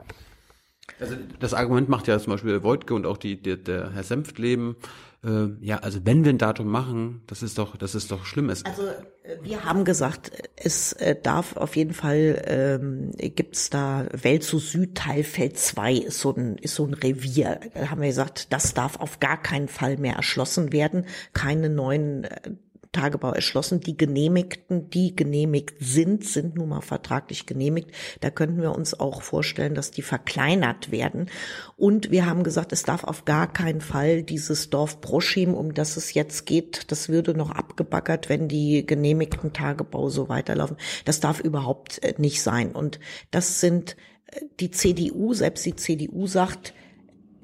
[1.01, 4.77] Also das Argument macht ja zum Beispiel Wojtke und auch die, der, der Herr Senftleben,
[5.25, 8.51] äh, ja, also wenn wir ein Datum machen, das ist doch, das ist doch schlimm.
[8.51, 14.07] Es also äh, wir haben gesagt, es äh, darf auf jeden Fall, ähm, gibt's da
[14.13, 17.61] Welt zu Süd, Teilfeld 2 ist so ein, ist so ein Revier.
[17.75, 21.07] Da haben wir gesagt, das darf auf gar keinen Fall mehr erschlossen werden.
[21.33, 22.51] Keine neuen äh,
[22.95, 23.81] Tagebau erschlossen.
[23.81, 27.91] Die genehmigten, die genehmigt sind, sind nun mal vertraglich genehmigt.
[28.21, 31.29] Da könnten wir uns auch vorstellen, dass die verkleinert werden.
[31.77, 35.97] Und wir haben gesagt, es darf auf gar keinen Fall dieses Dorf Broschim, um das
[35.97, 40.77] es jetzt geht, das würde noch abgebaggert, wenn die genehmigten Tagebau so weiterlaufen.
[41.05, 42.73] Das darf überhaupt äh, nicht sein.
[42.73, 46.73] Und das sind äh, die CDU, selbst die CDU sagt,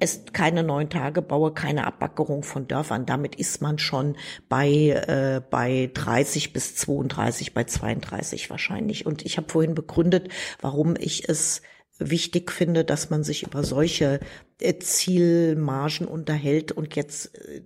[0.01, 3.05] es keine neun Tage baue, keine Abbackerung von Dörfern.
[3.05, 4.17] Damit ist man schon
[4.49, 9.05] bei, äh, bei 30 bis 32, bei 32 wahrscheinlich.
[9.05, 10.29] Und ich habe vorhin begründet,
[10.59, 11.61] warum ich es
[11.99, 14.19] wichtig finde, dass man sich über solche
[14.59, 17.61] äh, Zielmargen unterhält und jetzt äh,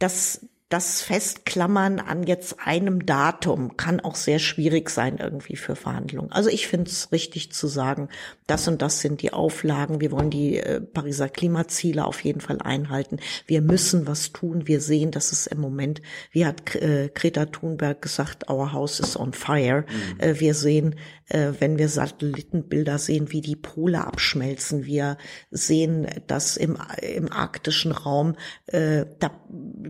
[0.00, 6.32] das das Festklammern an jetzt einem Datum kann auch sehr schwierig sein irgendwie für Verhandlungen.
[6.32, 8.08] Also ich finde es richtig zu sagen,
[8.48, 10.00] das und das sind die Auflagen.
[10.00, 13.18] Wir wollen die äh, Pariser Klimaziele auf jeden Fall einhalten.
[13.46, 14.66] Wir müssen was tun.
[14.66, 16.02] Wir sehen, dass es im Moment,
[16.32, 19.82] wie hat äh, Greta Thunberg gesagt, our house is on fire.
[19.82, 20.20] Mhm.
[20.20, 20.96] Äh, wir sehen,
[21.28, 24.84] äh, wenn wir Satellitenbilder sehen, wie die Pole abschmelzen.
[24.84, 25.16] Wir
[25.52, 28.34] sehen, dass im, im arktischen Raum
[28.66, 29.30] äh, da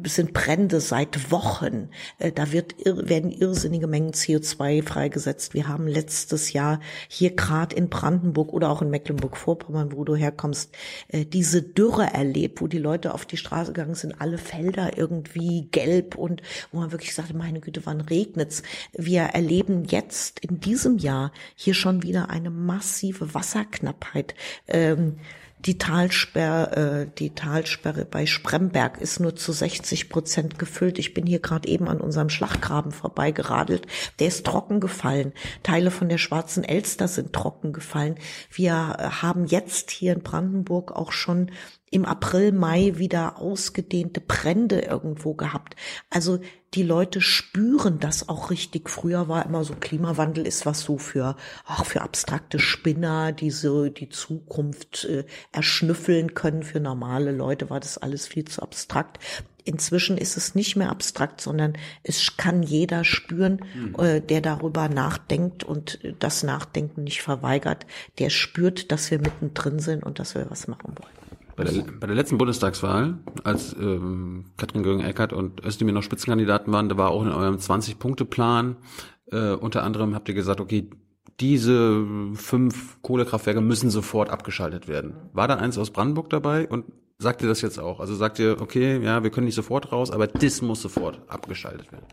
[0.05, 1.91] sind Brände Brände seit Wochen.
[2.19, 5.55] Äh, da wird, werden irrsinnige Mengen CO2 freigesetzt.
[5.55, 10.75] Wir haben letztes Jahr hier gerade in Brandenburg oder auch in Mecklenburg-Vorpommern, wo du herkommst,
[11.09, 15.69] äh, diese Dürre erlebt, wo die Leute auf die Straße gegangen sind, alle Felder irgendwie
[15.71, 16.43] gelb und
[16.73, 18.65] wo man wirklich sagte, meine Güte, wann regnet's?
[18.93, 24.35] Wir erleben jetzt in diesem Jahr hier schon wieder eine massive Wasserknappheit.
[24.67, 25.19] Ähm,
[25.59, 30.99] die Talsperre, äh, die Talsperre bei Spremberg ist nur zu 60 Prozent gefüllt.
[30.99, 33.87] Ich bin hier gerade eben an unserem Schlachtgraben vorbeigeradelt.
[34.19, 35.33] Der ist trocken gefallen.
[35.63, 38.17] Teile von der Schwarzen Elster sind trocken gefallen.
[38.51, 38.75] Wir
[39.23, 41.51] haben jetzt hier in Brandenburg auch schon
[41.91, 45.77] im April, Mai wieder ausgedehnte Brände irgendwo gehabt.
[46.11, 46.41] Also
[46.77, 48.91] die Leute spüren das auch richtig.
[48.91, 53.89] Früher war immer so Klimawandel ist was so für auch für abstrakte Spinner, die so
[53.89, 56.63] die Zukunft äh, erschnüffeln können.
[56.63, 59.19] Für normale Leute war das alles viel zu abstrakt.
[59.65, 61.73] Inzwischen ist es nicht mehr abstrakt, sondern
[62.03, 63.97] es kann jeder spüren, mhm.
[63.99, 67.87] äh, der darüber nachdenkt und das Nachdenken nicht verweigert.
[68.19, 71.26] Der spürt, dass wir mittendrin sind und dass wir was machen wollen.
[71.57, 76.89] Bei der, bei der letzten Bundestagswahl, als ähm, Katrin Göring-Eckardt und Özdemir noch Spitzenkandidaten waren,
[76.91, 78.77] da war auch in eurem 20-Punkte-Plan,
[79.33, 80.91] äh, unter anderem habt ihr gesagt, okay,
[81.41, 82.05] diese
[82.35, 85.15] fünf Kohlekraftwerke müssen sofort abgeschaltet werden.
[85.33, 86.85] War da eins aus Brandenburg dabei und
[87.19, 88.01] sagt ihr das jetzt auch?
[88.01, 91.93] Also sagt ihr, okay, ja, wir können nicht sofort raus, aber das muss sofort abgeschaltet
[91.93, 92.07] werden.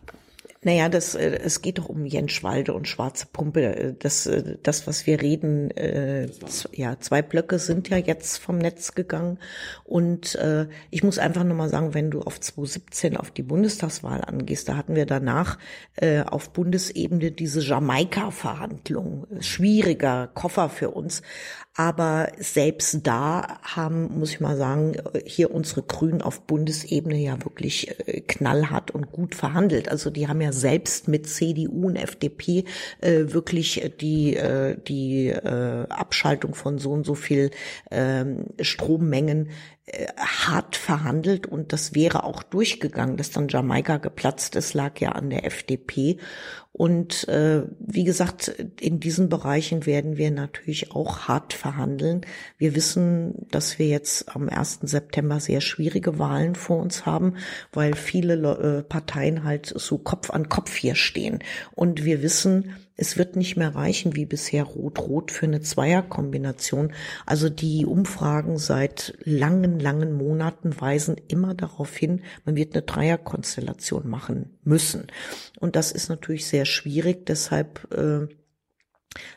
[0.64, 3.76] Naja, das, äh, es geht doch um Jenschwalde und Schwarze Pumpe.
[3.76, 6.30] Äh, das, äh, das was wir reden, äh,
[6.72, 9.40] ja, zwei Blöcke sind ja jetzt vom Netz gegangen.
[9.84, 14.70] Und äh, ich muss einfach nochmal sagen, wenn du auf 2017 auf die Bundestagswahl angehst,
[14.70, 15.58] da hatten wir danach
[15.96, 19.28] äh, auf Bundesebene diese Jamaika-Verhandlung.
[19.40, 21.22] Schwieriger Koffer für uns.
[21.76, 24.96] Aber selbst da haben, muss ich mal sagen,
[25.26, 29.90] hier unsere Grünen auf Bundesebene ja wirklich äh, knallhart und gut verhandelt.
[29.90, 32.66] Also die haben ja selbst mit CDU und FDP
[33.02, 37.50] äh, wirklich die, äh, die äh, Abschaltung von so und so viel
[37.90, 38.24] äh,
[38.62, 39.50] Strommengen
[39.86, 45.14] äh, hart verhandelt und das wäre auch durchgegangen, dass dann Jamaika geplatzt ist, lag ja
[45.14, 46.20] an der FDP.
[46.76, 48.48] Und äh, wie gesagt,
[48.80, 52.22] in diesen Bereichen werden wir natürlich auch hart verhandeln.
[52.58, 54.80] Wir wissen, dass wir jetzt am 1.
[54.82, 57.36] September sehr schwierige Wahlen vor uns haben,
[57.72, 61.40] weil viele äh, Parteien halt so Kopf an Kopf hier stehen.
[61.76, 66.94] Und wir wissen, es wird nicht mehr reichen wie bisher Rot-Rot für eine Zweierkombination.
[67.26, 74.08] Also die Umfragen seit langen, langen Monaten weisen immer darauf hin, man wird eine Dreierkonstellation
[74.08, 75.08] machen müssen.
[75.60, 77.26] Und das ist natürlich sehr schwierig.
[77.26, 78.28] Deshalb äh,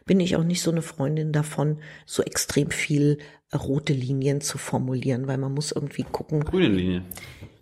[0.05, 3.18] bin ich auch nicht so eine Freundin davon, so extrem viel
[3.55, 6.41] rote Linien zu formulieren, weil man muss irgendwie gucken.
[6.41, 7.03] Grüne Linie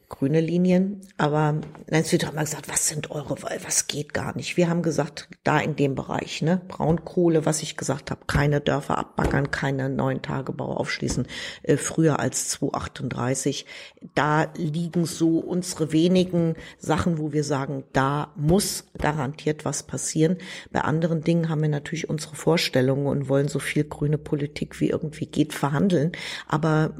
[0.09, 1.01] grüne Linien.
[1.17, 4.57] Aber Nancy Süd mal gesagt, was sind eure, was geht gar nicht.
[4.57, 8.99] Wir haben gesagt, da in dem Bereich, ne, Braunkohle, was ich gesagt habe, keine Dörfer
[8.99, 11.27] abbaggern, keine neuen Tagebau aufschließen,
[11.63, 13.67] äh, früher als 238.
[14.15, 20.39] Da liegen so unsere wenigen Sachen, wo wir sagen, da muss garantiert was passieren.
[20.71, 24.91] Bei anderen Dingen haben wir natürlich unsere Vorstellungen und wollen so viel grüne Politik wie
[24.91, 26.13] irgendwie geht verhandeln.
[26.49, 26.95] Aber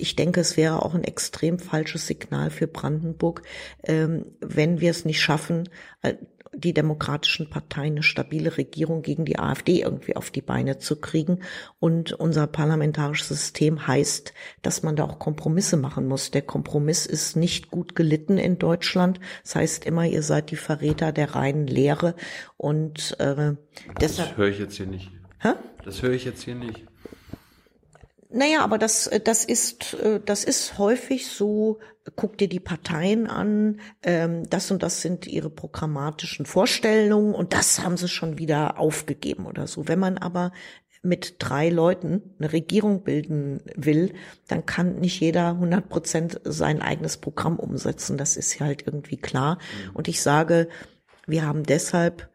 [0.00, 3.42] ich denke, es wäre auch ein extrem falsches Signal für Brandenburg,
[3.84, 5.68] ähm, wenn wir es nicht schaffen,
[6.02, 6.14] äh,
[6.52, 11.40] die demokratischen Parteien eine stabile Regierung gegen die AfD irgendwie auf die Beine zu kriegen.
[11.78, 16.30] Und unser parlamentarisches System heißt, dass man da auch Kompromisse machen muss.
[16.32, 19.20] Der Kompromiss ist nicht gut gelitten in Deutschland.
[19.44, 22.16] Das heißt immer, ihr seid die Verräter der reinen Lehre.
[22.56, 23.54] Und äh,
[24.00, 24.30] deshalb.
[24.30, 25.10] Das höre ich jetzt hier nicht.
[25.38, 25.50] Hä?
[25.84, 26.89] Das höre ich jetzt hier nicht.
[28.32, 31.80] Naja, aber das, äh, das ist, äh, das ist häufig so,
[32.16, 37.82] guck dir die Parteien an, ähm, das und das sind ihre programmatischen Vorstellungen und das
[37.82, 39.88] haben sie schon wieder aufgegeben oder so.
[39.88, 40.52] Wenn man aber
[41.02, 44.12] mit drei Leuten eine Regierung bilden will,
[44.48, 48.18] dann kann nicht jeder 100 Prozent sein eigenes Programm umsetzen.
[48.18, 49.56] Das ist ja halt irgendwie klar.
[49.56, 49.90] Mhm.
[49.94, 50.68] Und ich sage,
[51.26, 52.29] wir haben deshalb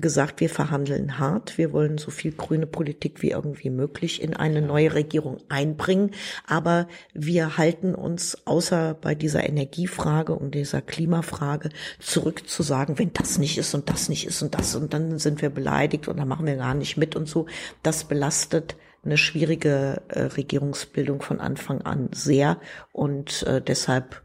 [0.00, 1.58] gesagt, wir verhandeln hart.
[1.58, 6.10] Wir wollen so viel grüne Politik wie irgendwie möglich in eine neue Regierung einbringen.
[6.46, 13.12] Aber wir halten uns außer bei dieser Energiefrage und dieser Klimafrage zurück zu sagen, wenn
[13.12, 16.18] das nicht ist und das nicht ist und das und dann sind wir beleidigt und
[16.18, 17.46] dann machen wir gar nicht mit und so.
[17.82, 22.60] Das belastet eine schwierige äh, Regierungsbildung von Anfang an sehr
[22.92, 24.22] und äh, deshalb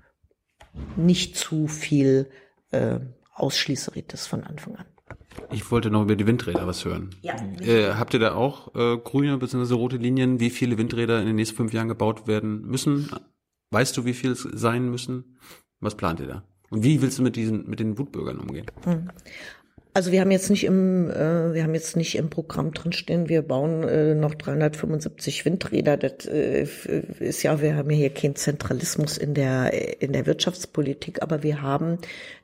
[0.98, 2.30] nicht zu viel
[2.72, 3.00] äh,
[3.34, 4.86] Ausschließeritis von Anfang an.
[5.52, 7.10] Ich wollte noch über die Windräder was hören.
[7.22, 7.36] Ja.
[7.62, 9.74] Äh, habt ihr da auch äh, grüne bzw.
[9.74, 13.10] rote Linien, wie viele Windräder in den nächsten fünf Jahren gebaut werden müssen?
[13.72, 15.38] Weißt du, wie viel es sein müssen?
[15.80, 16.44] Was plant ihr da?
[16.70, 18.66] Und wie willst du mit diesen, mit den Wutbürgern umgehen?
[18.84, 19.10] Hm.
[19.96, 23.42] Also wir haben jetzt nicht im, äh, wir haben jetzt nicht im Programm drinstehen, wir
[23.42, 25.96] bauen äh, noch 375 Windräder.
[25.96, 26.68] Das äh,
[27.20, 31.62] ist ja, wir haben ja hier keinen Zentralismus in der in der Wirtschaftspolitik, aber wir
[31.62, 32.00] haben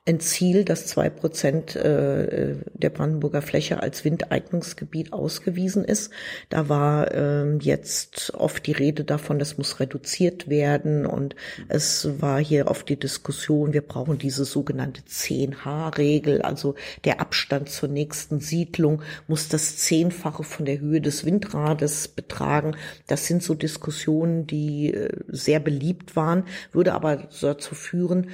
[0.07, 6.09] ein Ziel, dass zwei Prozent äh, der Brandenburger Fläche als Windeignungsgebiet ausgewiesen ist.
[6.49, 11.35] Da war äh, jetzt oft die Rede davon, das muss reduziert werden und
[11.67, 16.73] es war hier oft die Diskussion, wir brauchen diese sogenannte 10H-Regel, also
[17.03, 22.75] der Abstand zur nächsten Siedlung muss das Zehnfache von der Höhe des Windrades betragen.
[23.05, 28.31] Das sind so Diskussionen, die äh, sehr beliebt waren, würde aber dazu führen,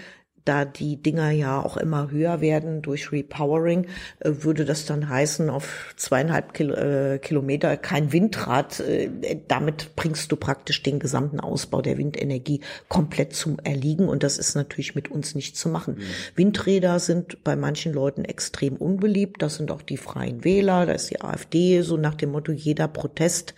[0.48, 3.88] da die Dinger ja auch immer höher werden durch Repowering,
[4.20, 8.80] äh, würde das dann heißen, auf zweieinhalb äh, Kilometer kein Windrad.
[8.80, 9.10] Äh,
[9.48, 14.08] damit bringst du praktisch den gesamten Ausbau der Windenergie komplett zum Erliegen.
[14.08, 15.96] Und das ist natürlich mit uns nicht zu machen.
[15.96, 16.04] Mhm.
[16.36, 19.42] Windräder sind bei manchen Leuten extrem unbeliebt.
[19.42, 22.88] Das sind auch die Freien Wähler, da ist die AfD, so nach dem Motto, jeder
[22.88, 23.54] Protest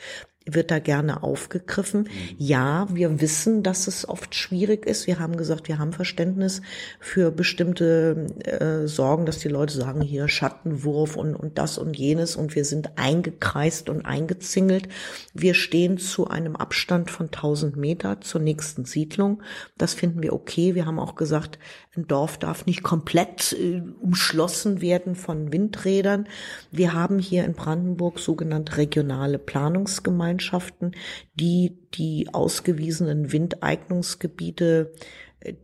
[0.56, 2.02] wird da gerne aufgegriffen.
[2.02, 2.36] Mhm.
[2.38, 5.08] Ja, wir wissen, dass es oft schwierig ist.
[5.08, 6.62] Wir haben gesagt, wir haben Verständnis
[7.00, 12.36] für bestimmte äh, Sorgen, dass die Leute sagen, hier Schattenwurf und, und das und jenes
[12.36, 14.88] und wir sind eingekreist und eingezingelt.
[15.34, 19.42] Wir stehen zu einem Abstand von 1000 Meter zur nächsten Siedlung.
[19.78, 20.76] Das finden wir okay.
[20.76, 21.60] Wir haben auch gesagt,
[21.96, 26.28] ein Dorf darf nicht komplett äh, umschlossen werden von Windrädern.
[26.72, 30.92] Wir haben hier in Brandenburg sogenannte regionale Planungsgemeinschaften Gemeinschaften,
[31.36, 34.94] die die ausgewiesenen Windeignungsgebiete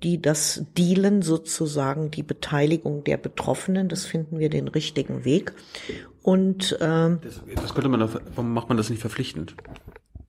[0.04, 5.52] die das Dealen sozusagen, die Beteiligung der Betroffenen, das finden wir den richtigen Weg.
[6.22, 9.54] Und ähm, das, das könnte man, warum macht man das nicht verpflichtend?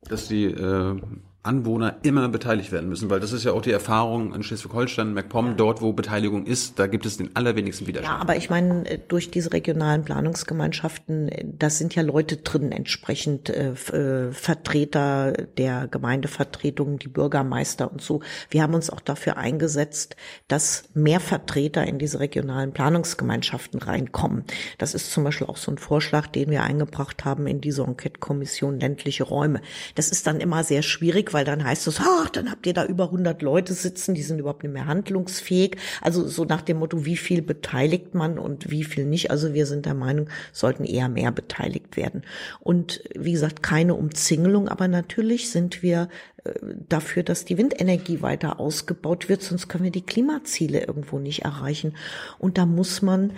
[0.09, 1.01] Dass die äh,
[1.47, 5.47] Anwohner immer beteiligt werden müssen, weil das ist ja auch die Erfahrung in Schleswig-Holstein, MacPom,
[5.47, 5.53] ja.
[5.55, 8.17] dort, wo Beteiligung ist, da gibt es den allerwenigsten Widerstand.
[8.17, 12.73] Ja, aber ich meine, äh, durch diese regionalen Planungsgemeinschaften, äh, da sind ja Leute drin,
[12.73, 18.21] entsprechend äh, äh, Vertreter der Gemeindevertretungen, die Bürgermeister und so.
[18.51, 20.17] Wir haben uns auch dafür eingesetzt,
[20.49, 24.45] dass mehr Vertreter in diese regionalen Planungsgemeinschaften reinkommen.
[24.79, 28.81] Das ist zum Beispiel auch so ein Vorschlag, den wir eingebracht haben in diese Enquete-Kommission
[28.81, 29.61] ländliche Räume.
[29.95, 32.87] Das ist dann immer sehr schwierig, weil dann heißt es, ach, dann habt ihr da
[32.87, 35.77] über 100 Leute sitzen, die sind überhaupt nicht mehr handlungsfähig.
[36.01, 39.31] Also so nach dem Motto, wie viel beteiligt man und wie viel nicht.
[39.31, 42.23] Also wir sind der Meinung, sollten eher mehr beteiligt werden.
[42.61, 46.09] Und wie gesagt, keine Umzingelung, aber natürlich sind wir
[46.45, 46.53] äh,
[46.89, 51.95] dafür, dass die Windenergie weiter ausgebaut wird, sonst können wir die Klimaziele irgendwo nicht erreichen.
[52.39, 53.35] Und da muss man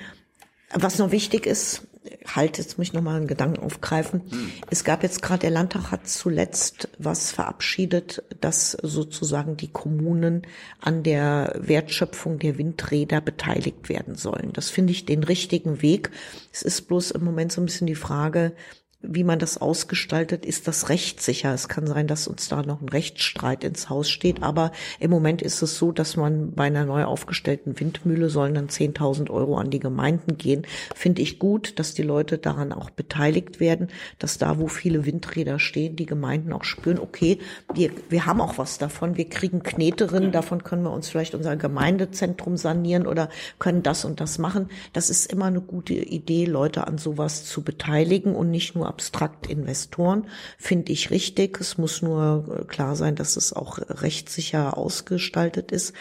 [0.72, 1.87] was noch wichtig ist,
[2.26, 4.22] halt, jetzt muss ich nochmal einen Gedanken aufgreifen.
[4.30, 4.52] Hm.
[4.70, 10.42] Es gab jetzt gerade, der Landtag hat zuletzt was verabschiedet, dass sozusagen die Kommunen
[10.80, 14.52] an der Wertschöpfung der Windräder beteiligt werden sollen.
[14.52, 16.10] Das finde ich den richtigen Weg.
[16.52, 18.52] Es ist bloß im Moment so ein bisschen die Frage,
[19.00, 21.54] wie man das ausgestaltet, ist das rechtssicher.
[21.54, 25.40] Es kann sein, dass uns da noch ein Rechtsstreit ins Haus steht, aber im Moment
[25.40, 29.70] ist es so, dass man bei einer neu aufgestellten Windmühle sollen dann 10.000 Euro an
[29.70, 30.66] die Gemeinden gehen.
[30.96, 33.86] Finde ich gut, dass die Leute daran auch beteiligt werden,
[34.18, 37.38] dass da, wo viele Windräder stehen, die Gemeinden auch spüren, okay,
[37.72, 41.56] wir, wir haben auch was davon, wir kriegen Kneterinnen, davon können wir uns vielleicht unser
[41.56, 43.28] Gemeindezentrum sanieren oder
[43.60, 44.70] können das und das machen.
[44.92, 49.46] Das ist immer eine gute Idee, Leute an sowas zu beteiligen und nicht nur abstrakt
[49.46, 50.26] Investoren,
[50.58, 51.60] finde ich richtig.
[51.60, 55.94] Es muss nur äh, klar sein, dass es auch rechtssicher ausgestaltet ist.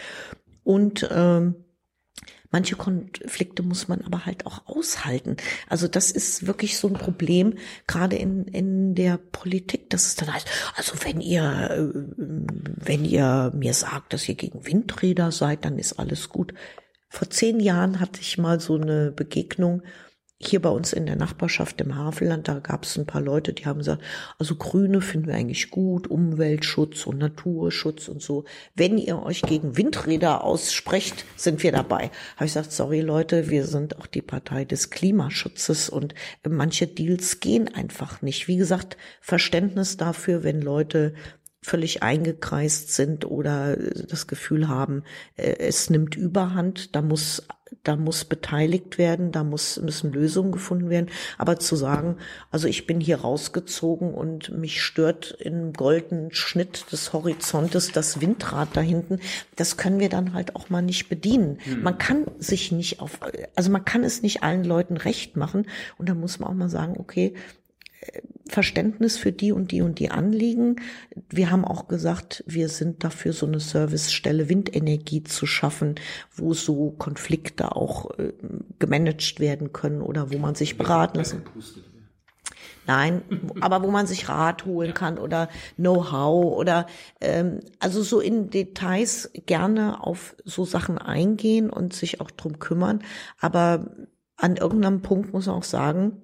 [0.64, 1.54] Und ähm,
[2.50, 5.36] Manche Konflikte muss man aber halt auch aushalten.
[5.68, 10.32] Also das ist wirklich so ein Problem, gerade in, in der Politik, dass es dann
[10.32, 15.78] heißt, also wenn ihr, äh, wenn ihr mir sagt, dass ihr gegen Windräder seid, dann
[15.78, 16.54] ist alles gut.
[17.10, 19.82] Vor zehn Jahren hatte ich mal so eine Begegnung
[20.40, 23.66] hier bei uns in der Nachbarschaft im Havelland, da gab es ein paar Leute, die
[23.66, 24.02] haben gesagt,
[24.38, 28.44] also Grüne finden wir eigentlich gut, Umweltschutz und Naturschutz und so.
[28.76, 32.12] Wenn ihr euch gegen Windräder aussprecht, sind wir dabei.
[32.36, 36.14] Habe ich gesagt, sorry Leute, wir sind auch die Partei des Klimaschutzes und
[36.48, 38.46] manche Deals gehen einfach nicht.
[38.46, 41.14] Wie gesagt, Verständnis dafür, wenn Leute
[41.68, 45.04] völlig eingekreist sind oder das Gefühl haben,
[45.36, 47.46] äh, es nimmt Überhand, da muss
[47.82, 51.08] da muss beteiligt werden, da muss, müssen Lösungen gefunden werden.
[51.36, 52.16] Aber zu sagen,
[52.50, 58.68] also ich bin hier rausgezogen und mich stört im goldenen Schnitt des Horizontes das Windrad
[58.74, 59.20] da hinten,
[59.56, 61.58] das können wir dann halt auch mal nicht bedienen.
[61.66, 61.82] Mhm.
[61.82, 63.20] Man kann sich nicht auf,
[63.54, 65.66] also man kann es nicht allen Leuten recht machen.
[65.98, 67.34] Und da muss man auch mal sagen, okay,
[68.48, 70.76] Verständnis für die und die und die Anliegen.
[71.28, 75.96] Wir haben auch gesagt, wir sind dafür, so eine Servicestelle Windenergie zu schaffen,
[76.34, 78.32] wo so Konflikte auch äh,
[78.78, 81.42] gemanagt werden können oder wo man sich beraten lassen.
[82.86, 83.20] Nein,
[83.60, 86.86] aber wo man sich Rat holen kann oder Know-how oder
[87.20, 93.02] ähm, also so in Details gerne auf so Sachen eingehen und sich auch drum kümmern.
[93.40, 93.90] Aber
[94.36, 96.22] an irgendeinem Punkt muss man auch sagen,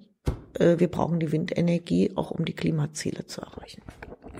[0.59, 3.81] wir brauchen die Windenergie auch um die Klimaziele zu erreichen.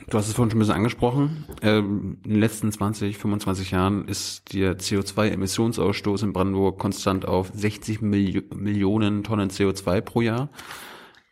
[0.10, 1.46] Du hast es vorhin schon ein bisschen angesprochen.
[1.62, 8.02] Ähm, in den letzten 20, 25 Jahren ist der CO2-Emissionsausstoß in Brandenburg konstant auf 60
[8.02, 10.50] Milli Millionen Tonnen CO2 pro Jahr.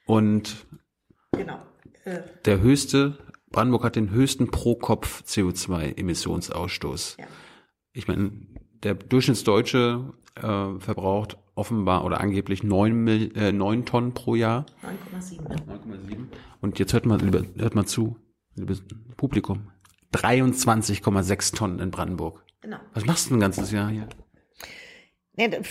[0.05, 0.65] Und
[1.31, 1.59] genau.
[2.03, 2.21] Äh.
[2.45, 3.17] der höchste,
[3.51, 7.19] Brandenburg hat den höchsten pro Kopf CO2-Emissionsausstoß.
[7.19, 7.25] Ja.
[7.93, 8.31] Ich meine,
[8.81, 14.65] der Durchschnittsdeutsche äh, verbraucht offenbar oder angeblich neun, äh, neun Tonnen pro Jahr.
[15.13, 15.41] 9,7.
[15.47, 16.27] 9,7.
[16.61, 18.17] Und jetzt hört mal, hört mal zu,
[18.55, 18.84] liebes
[19.17, 19.69] Publikum.
[20.13, 22.43] 23,6 Tonnen in Brandenburg.
[22.61, 22.77] Genau.
[22.93, 24.07] Was machst du ein ganzes Jahr hier?
[25.36, 25.65] Nee, das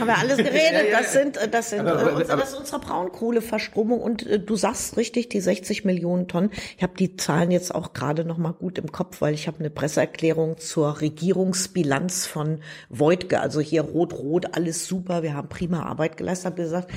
[0.00, 0.86] haben wir alles geredet.
[0.90, 5.28] Das sind, das sind, aber, aber, das ist unsere Braunkohleverstromung und äh, du sagst richtig,
[5.28, 6.50] die 60 Millionen Tonnen.
[6.76, 9.60] Ich habe die Zahlen jetzt auch gerade noch mal gut im Kopf, weil ich habe
[9.60, 16.16] eine Presseerklärung zur Regierungsbilanz von Voigtke, also hier rot-rot, alles super, wir haben prima Arbeit
[16.16, 16.90] geleistet, habe gesagt,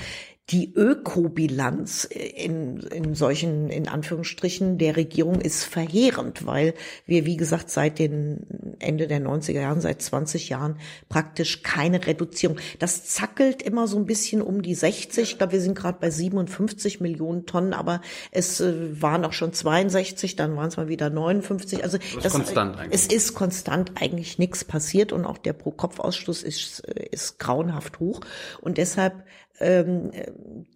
[0.50, 6.74] die Ökobilanz in, in solchen, in Anführungsstrichen, der Regierung ist verheerend, weil
[7.06, 10.78] wir, wie gesagt, seit den Ende der 90er Jahren, seit 20 Jahren
[11.10, 12.58] praktisch keine Reduzierung.
[12.80, 15.32] Das zackelt immer so ein bisschen um die 60.
[15.32, 18.00] Ich glaube, wir sind gerade bei 57 Millionen Tonnen, aber
[18.32, 21.84] es äh, waren auch schon 62, dann waren es mal wieder 59.
[21.84, 22.93] Also das, das konstant eigentlich.
[22.93, 28.22] es ist konstant eigentlich nichts passiert und auch der Pro-Kopf-Ausstoß ist, ist grauenhaft hoch.
[28.62, 29.26] Und deshalb
[29.60, 30.12] ähm,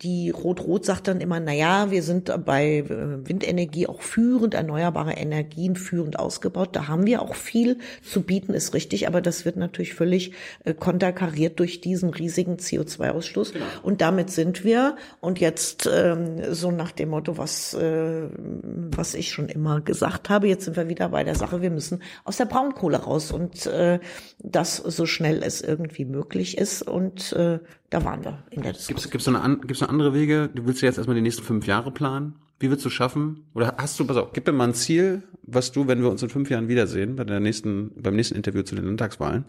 [0.01, 5.13] die Rot-Rot sagt dann immer, na ja, wir sind bei äh, Windenergie auch führend, erneuerbare
[5.13, 6.69] Energien führend ausgebaut.
[6.75, 10.73] Da haben wir auch viel zu bieten, ist richtig, aber das wird natürlich völlig äh,
[10.73, 13.53] konterkariert durch diesen riesigen CO2-Ausstoß.
[13.53, 13.65] Genau.
[13.83, 19.31] Und damit sind wir, und jetzt ähm, so nach dem Motto, was, äh, was ich
[19.31, 22.45] schon immer gesagt habe, jetzt sind wir wieder bei der Sache, wir müssen aus der
[22.45, 23.99] Braunkohle raus und äh,
[24.39, 26.81] das so schnell es irgendwie möglich ist.
[26.81, 27.59] Und äh,
[27.91, 29.11] da waren wir in der Diskussion.
[29.11, 30.49] Gibt es noch, gibt's noch andere Wege?
[30.55, 32.39] Du willst ja jetzt erstmal die nächsten fünf Jahre planen.
[32.57, 33.45] Wie willst du schaffen?
[33.53, 36.23] Oder hast du, pass auf, gib mir mal ein Ziel, was du, wenn wir uns
[36.23, 39.45] in fünf Jahren wiedersehen, bei der nächsten, beim nächsten Interview zu den Landtagswahlen,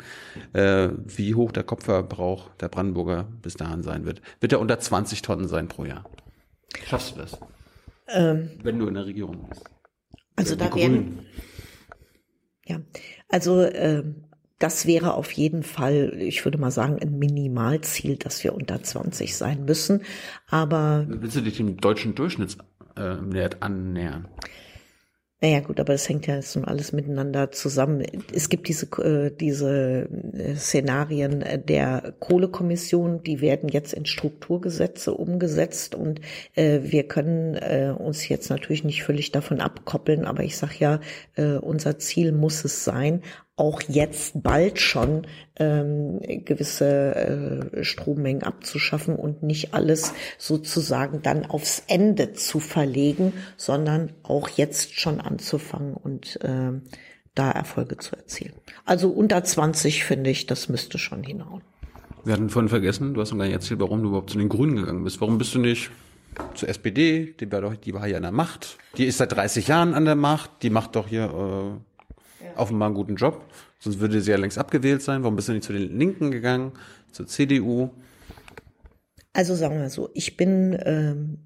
[0.55, 4.22] äh, wie hoch der Kopfverbrauch der Brandenburger bis dahin sein wird.
[4.40, 6.05] Wird er unter 20 Tonnen sein pro Jahr?
[6.84, 7.38] Schaffst du das?
[8.09, 9.62] Ähm, wenn du in der Regierung bist.
[10.34, 11.26] Also da werden,
[12.66, 12.80] ja,
[13.28, 14.03] also äh,
[14.63, 19.37] das wäre auf jeden Fall, ich würde mal sagen, ein Minimalziel, dass wir unter 20
[19.37, 20.03] sein müssen.
[20.49, 24.29] Aber willst du dich dem deutschen Durchschnittswert äh, annähern?
[25.45, 28.05] Naja gut, aber es hängt ja jetzt alles miteinander zusammen.
[28.33, 35.97] Es gibt diese, äh, diese äh, Szenarien der Kohlekommission, die werden jetzt in Strukturgesetze umgesetzt
[35.97, 36.21] und
[36.55, 41.01] äh, wir können äh, uns jetzt natürlich nicht völlig davon abkoppeln, aber ich sage ja,
[41.35, 43.23] äh, unser Ziel muss es sein,
[43.57, 45.27] auch jetzt bald schon
[45.57, 54.13] ähm, gewisse äh, Strommengen abzuschaffen und nicht alles sozusagen dann aufs Ende zu verlegen, sondern
[54.23, 56.73] auch jetzt schon anzufangen und äh,
[57.35, 58.55] da Erfolge zu erzielen.
[58.85, 61.63] Also unter 20 finde ich, das müsste schon hinhauen.
[62.25, 64.49] Wir hatten vorhin vergessen, du hast mir gar nicht erzählt, warum du überhaupt zu den
[64.49, 65.21] Grünen gegangen bist.
[65.21, 65.91] Warum bist du nicht
[66.55, 67.35] zur SPD?
[67.39, 68.79] Die war doch, die war hier an der Macht.
[68.97, 70.63] Die ist seit 30 Jahren an der Macht.
[70.63, 71.91] Die macht doch hier äh,
[72.57, 73.45] offenbar einen guten Job.
[73.79, 75.23] Sonst würde sie ja längst abgewählt sein.
[75.23, 76.73] Warum bist du nicht zu den Linken gegangen,
[77.11, 77.91] zur CDU?
[79.33, 81.39] Also sagen wir so, ich bin ähm,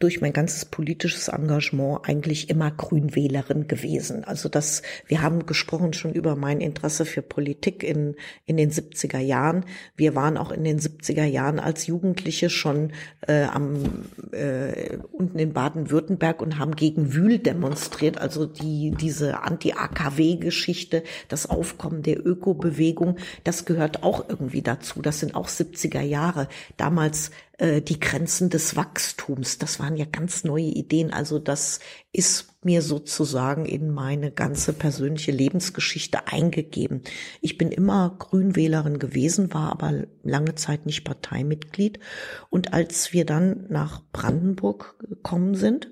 [0.00, 4.24] durch mein ganzes politisches Engagement eigentlich immer Grünwählerin gewesen.
[4.24, 9.20] Also das, wir haben gesprochen schon über mein Interesse für Politik in, in den 70er
[9.20, 9.64] Jahren.
[9.96, 12.92] Wir waren auch in den 70er Jahren als Jugendliche schon
[13.26, 18.18] äh, am, äh, unten in Baden-Württemberg und haben gegen Wühl demonstriert.
[18.18, 25.02] Also die, diese Anti-AKW-Geschichte, das Aufkommen der Ökobewegung, das gehört auch irgendwie dazu.
[25.02, 26.48] Das sind auch 70er Jahre.
[26.76, 29.58] Damals äh, die Grenzen des Wachstums.
[29.58, 31.12] Das waren ja ganz neue Ideen.
[31.12, 31.80] Also das
[32.12, 37.02] ist mir sozusagen in meine ganze persönliche Lebensgeschichte eingegeben.
[37.40, 42.00] Ich bin immer Grünwählerin gewesen, war aber lange Zeit nicht Parteimitglied.
[42.50, 45.90] Und als wir dann nach Brandenburg gekommen sind,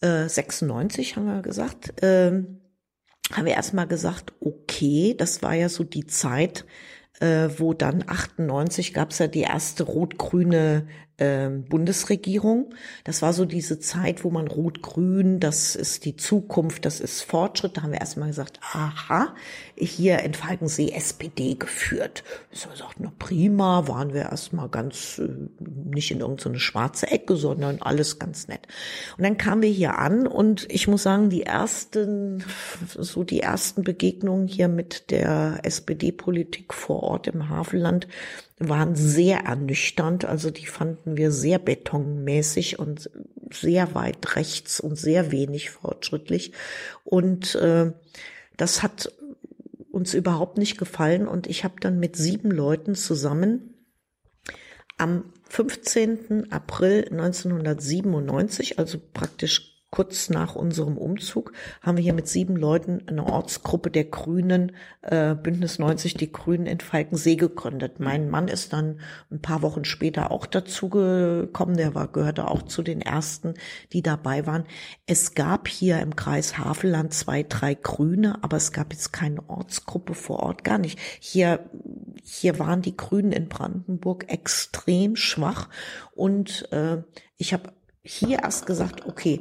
[0.00, 2.44] äh, 96 haben wir gesagt, äh,
[3.32, 6.64] haben wir erstmal gesagt, okay, das war ja so die Zeit,
[7.20, 10.86] äh, wo dann 98 gab es ja die erste rot-grüne
[11.20, 12.74] Bundesregierung.
[13.04, 17.76] Das war so diese Zeit, wo man rot-grün, das ist die Zukunft, das ist Fortschritt.
[17.76, 19.34] Da haben wir erstmal gesagt, aha,
[19.76, 22.24] hier in Falkensee SPD geführt.
[22.62, 25.28] Habe gesagt, na prima, waren wir erstmal ganz äh,
[25.60, 28.66] nicht in irgendeine so schwarze Ecke, sondern alles ganz nett.
[29.16, 32.42] Und dann kamen wir hier an und ich muss sagen, die ersten,
[32.86, 38.08] so die ersten Begegnungen hier mit der SPD-Politik vor Ort im Havelland,
[38.60, 40.24] waren sehr ernüchternd.
[40.24, 43.10] Also die fanden wir sehr betonmäßig und
[43.50, 46.52] sehr weit rechts und sehr wenig fortschrittlich.
[47.02, 47.92] Und äh,
[48.56, 49.12] das hat
[49.90, 51.26] uns überhaupt nicht gefallen.
[51.26, 53.74] Und ich habe dann mit sieben Leuten zusammen
[54.98, 56.52] am 15.
[56.52, 63.26] April 1997, also praktisch kurz nach unserem Umzug haben wir hier mit sieben Leuten eine
[63.26, 64.72] Ortsgruppe der Grünen,
[65.02, 67.98] äh, Bündnis 90, die Grünen in Falkensee gegründet.
[67.98, 72.62] Mein Mann ist dann ein paar Wochen später auch dazu gekommen, der war, gehörte auch
[72.62, 73.54] zu den ersten,
[73.92, 74.64] die dabei waren.
[75.06, 80.14] Es gab hier im Kreis Havelland zwei, drei Grüne, aber es gab jetzt keine Ortsgruppe
[80.14, 81.00] vor Ort, gar nicht.
[81.18, 81.68] Hier,
[82.22, 85.68] hier waren die Grünen in Brandenburg extrem schwach
[86.14, 87.02] und äh,
[87.36, 87.72] ich habe
[88.02, 89.40] hier erst gesagt, okay,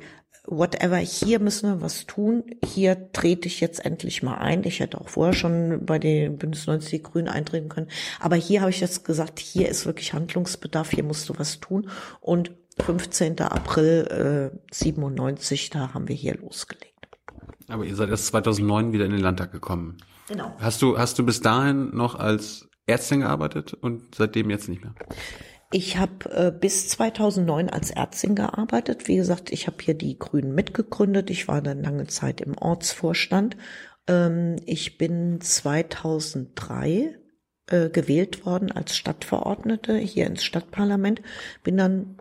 [0.50, 4.64] whatever, hier müssen wir was tun, hier trete ich jetzt endlich mal ein.
[4.64, 7.88] Ich hätte auch vorher schon bei den Bündnis 90 die Grünen eintreten können.
[8.20, 11.89] Aber hier habe ich jetzt gesagt, hier ist wirklich Handlungsbedarf, hier musst du was tun.
[12.20, 13.39] Und 15.
[13.41, 16.88] April äh, 97, da haben wir hier losgelegt.
[17.68, 19.97] Aber ihr seid erst 2009 wieder in den Landtag gekommen.
[20.28, 20.56] Genau.
[20.60, 24.95] Hast du, hast du bis dahin noch als Ärztin gearbeitet und seitdem jetzt nicht mehr?
[25.72, 29.07] Ich habe äh, bis 2009 als Ärztin gearbeitet.
[29.07, 31.30] Wie gesagt, ich habe hier die Grünen mitgegründet.
[31.30, 33.55] Ich war dann lange Zeit im Ortsvorstand.
[34.07, 37.20] Ähm, ich bin 2003
[37.67, 41.22] äh, gewählt worden als Stadtverordnete hier ins Stadtparlament.
[41.63, 42.18] Bin dann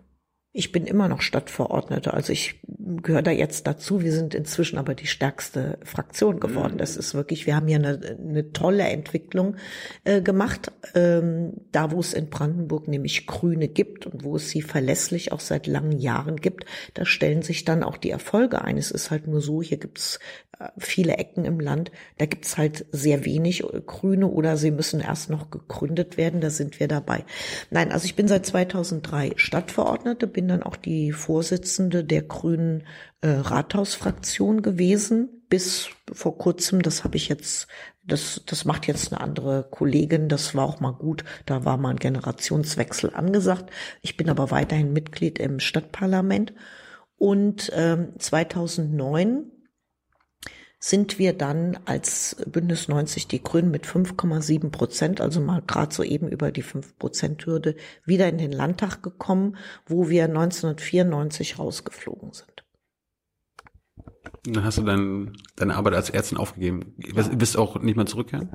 [0.52, 2.60] ich bin immer noch Stadtverordnete, also ich
[3.02, 4.02] gehöre da jetzt dazu.
[4.02, 6.78] Wir sind inzwischen aber die stärkste Fraktion geworden.
[6.78, 9.56] Das ist wirklich, wir haben hier eine, eine tolle Entwicklung
[10.04, 10.72] äh, gemacht.
[10.94, 15.40] Ähm, da, wo es in Brandenburg nämlich Grüne gibt und wo es sie verlässlich auch
[15.40, 18.78] seit langen Jahren gibt, da stellen sich dann auch die Erfolge ein.
[18.78, 20.18] Es ist halt nur so, hier gibt's
[20.58, 25.30] äh, viele Ecken im Land, da gibt's halt sehr wenig Grüne oder sie müssen erst
[25.30, 27.24] noch gegründet werden, da sind wir dabei.
[27.70, 32.84] Nein, also ich bin seit 2003 Stadtverordnete, bin dann auch die Vorsitzende der Grünen
[33.22, 35.42] äh, Rathausfraktion gewesen.
[35.48, 37.66] Bis vor kurzem, das habe ich jetzt,
[38.04, 41.90] das, das macht jetzt eine andere Kollegin, das war auch mal gut, da war mal
[41.90, 43.72] ein Generationswechsel angesagt.
[44.00, 46.54] Ich bin aber weiterhin Mitglied im Stadtparlament.
[47.16, 49.50] Und ähm, 2009
[50.80, 56.04] sind wir dann als Bündnis 90 Die Grünen mit 5,7 Prozent, also mal gerade so
[56.04, 57.74] eben über die 5 Prozent Hürde,
[58.04, 59.56] wieder in den Landtag gekommen,
[59.86, 62.64] wo wir 1994 rausgeflogen sind.
[64.44, 66.94] Dann hast du dein, deine Arbeit als Ärztin aufgegeben.
[66.98, 67.22] Ja.
[67.22, 68.50] Bist auch nicht mehr zurückkehren?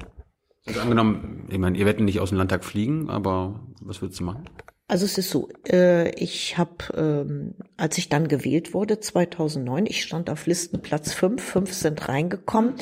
[0.65, 4.23] Also angenommen, ich meine, ihr werdet nicht aus dem Landtag fliegen, aber was würdest du
[4.23, 4.45] machen?
[4.87, 10.03] Also es ist so, äh, ich habe, ähm, als ich dann gewählt wurde, 2009, ich
[10.03, 12.75] stand auf Listenplatz 5, 5 sind reingekommen.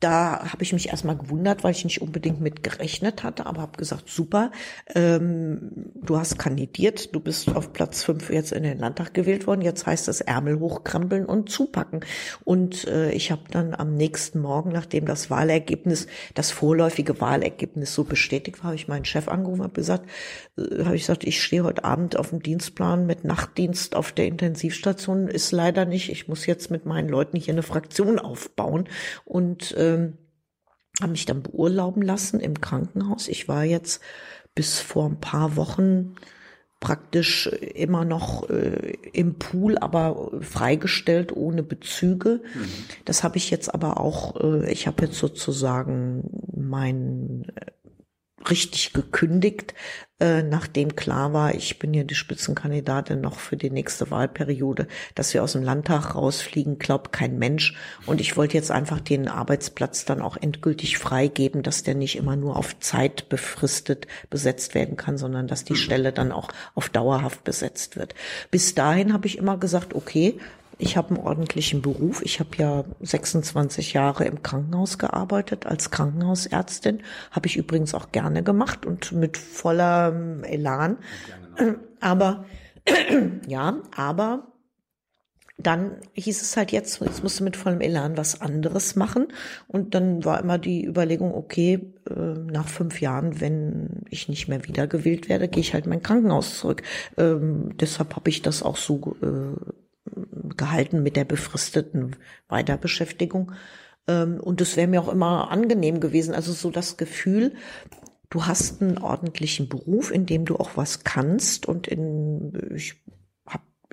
[0.00, 3.78] Da habe ich mich erstmal gewundert, weil ich nicht unbedingt mit gerechnet hatte, aber habe
[3.78, 4.50] gesagt, super,
[4.94, 9.62] ähm, du hast kandidiert, du bist auf Platz fünf jetzt in den Landtag gewählt worden,
[9.62, 12.00] jetzt heißt es Ärmel hochkrempeln und zupacken.
[12.44, 18.04] Und äh, ich habe dann am nächsten Morgen, nachdem das Wahlergebnis, das vorläufige Wahlergebnis so
[18.04, 20.08] bestätigt war, habe ich meinen Chef angerufen und gesagt,
[20.58, 24.26] äh, habe ich gesagt, ich stehe heute Abend auf dem Dienstplan mit Nachtdienst auf der
[24.26, 28.88] Intensivstation, ist leider nicht, ich muss jetzt mit meinen Leuten hier eine Fraktion aufbauen
[29.24, 30.18] und äh, ähm,
[31.00, 33.28] habe mich dann beurlauben lassen im Krankenhaus.
[33.28, 34.00] Ich war jetzt
[34.54, 36.14] bis vor ein paar Wochen
[36.80, 42.42] praktisch immer noch äh, im Pool, aber freigestellt ohne Bezüge.
[42.54, 42.68] Mhm.
[43.06, 47.70] Das habe ich jetzt aber auch, äh, ich habe jetzt sozusagen mein äh,
[48.50, 49.74] richtig gekündigt,
[50.20, 54.86] äh, nachdem klar war, ich bin ja die Spitzenkandidatin noch für die nächste Wahlperiode,
[55.16, 57.74] dass wir aus dem Landtag rausfliegen, glaubt kein Mensch.
[58.06, 62.36] Und ich wollte jetzt einfach den Arbeitsplatz dann auch endgültig freigeben, dass der nicht immer
[62.36, 67.42] nur auf Zeit befristet besetzt werden kann, sondern dass die Stelle dann auch auf dauerhaft
[67.42, 68.14] besetzt wird.
[68.52, 70.38] Bis dahin habe ich immer gesagt, okay,
[70.78, 72.22] ich habe einen ordentlichen Beruf.
[72.24, 77.02] Ich habe ja 26 Jahre im Krankenhaus gearbeitet als Krankenhausärztin.
[77.30, 80.98] Habe ich übrigens auch gerne gemacht und mit voller Elan.
[82.00, 82.44] Aber
[83.46, 84.48] ja, aber
[85.56, 89.28] dann hieß es halt jetzt, jetzt musst du mit vollem Elan was anderes machen.
[89.68, 94.66] Und dann war immer die Überlegung, okay, äh, nach fünf Jahren, wenn ich nicht mehr
[94.66, 96.82] wiedergewählt werde, gehe ich halt mein Krankenhaus zurück.
[97.16, 99.72] Ähm, deshalb habe ich das auch so äh,
[100.56, 102.16] gehalten mit der befristeten
[102.48, 103.52] Weiterbeschäftigung.
[104.06, 106.34] Ähm, und es wäre mir auch immer angenehm gewesen.
[106.34, 107.54] Also so das Gefühl,
[108.30, 113.02] du hast einen ordentlichen Beruf, in dem du auch was kannst und in, ich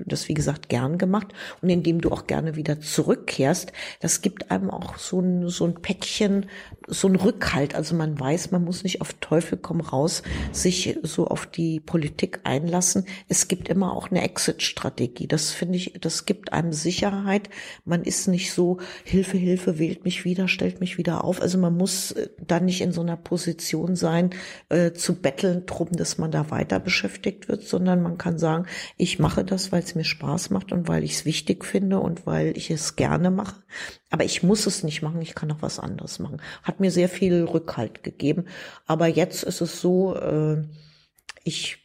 [0.05, 1.27] das wie gesagt gern gemacht
[1.61, 5.75] und indem du auch gerne wieder zurückkehrst, das gibt einem auch so ein, so ein
[5.75, 6.47] Päckchen,
[6.91, 7.73] so ein Rückhalt.
[7.73, 12.41] Also man weiß, man muss nicht auf Teufel komm raus sich so auf die Politik
[12.43, 13.05] einlassen.
[13.29, 15.27] Es gibt immer auch eine Exit-Strategie.
[15.27, 17.49] Das finde ich, das gibt einem Sicherheit.
[17.85, 21.41] Man ist nicht so, Hilfe, Hilfe, wählt mich wieder, stellt mich wieder auf.
[21.41, 24.31] Also man muss äh, da nicht in so einer Position sein,
[24.67, 28.65] äh, zu betteln drum, dass man da weiter beschäftigt wird, sondern man kann sagen,
[28.97, 32.25] ich mache das, weil es mir Spaß macht und weil ich es wichtig finde und
[32.25, 33.63] weil ich es gerne mache.
[34.09, 36.41] Aber ich muss es nicht machen, ich kann auch was anderes machen.
[36.63, 38.45] Hat mir sehr viel Rückhalt gegeben.
[38.85, 40.63] Aber jetzt ist es so, äh,
[41.43, 41.81] ich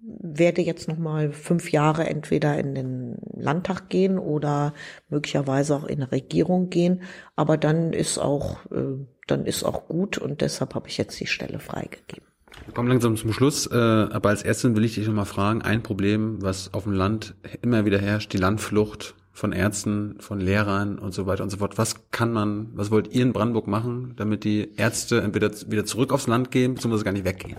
[0.00, 4.74] werde jetzt noch mal fünf Jahre entweder in den Landtag gehen oder
[5.08, 7.02] möglicherweise auch in eine Regierung gehen.
[7.36, 11.26] Aber dann ist auch, äh, dann ist auch gut und deshalb habe ich jetzt die
[11.26, 12.26] Stelle freigegeben.
[12.66, 15.82] Wir kommen langsam zum Schluss, äh, aber als Ärztin will ich dich nochmal fragen, ein
[15.82, 21.12] Problem, was auf dem Land immer wieder herrscht, die Landflucht von Ärzten, von Lehrern und
[21.12, 21.78] so weiter und so fort.
[21.78, 26.12] Was kann man, was wollt ihr in Brandenburg machen, damit die Ärzte entweder wieder zurück
[26.12, 27.56] aufs Land gehen, beziehungsweise gar nicht weggehen?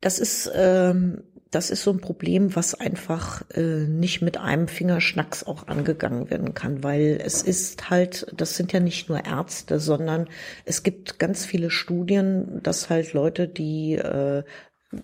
[0.00, 5.44] Das ist ähm, das ist so ein Problem, was einfach äh, nicht mit einem Fingerschnacks
[5.44, 10.28] auch angegangen werden kann, weil es ist halt, das sind ja nicht nur Ärzte, sondern
[10.64, 14.44] es gibt ganz viele Studien, dass halt Leute, die äh,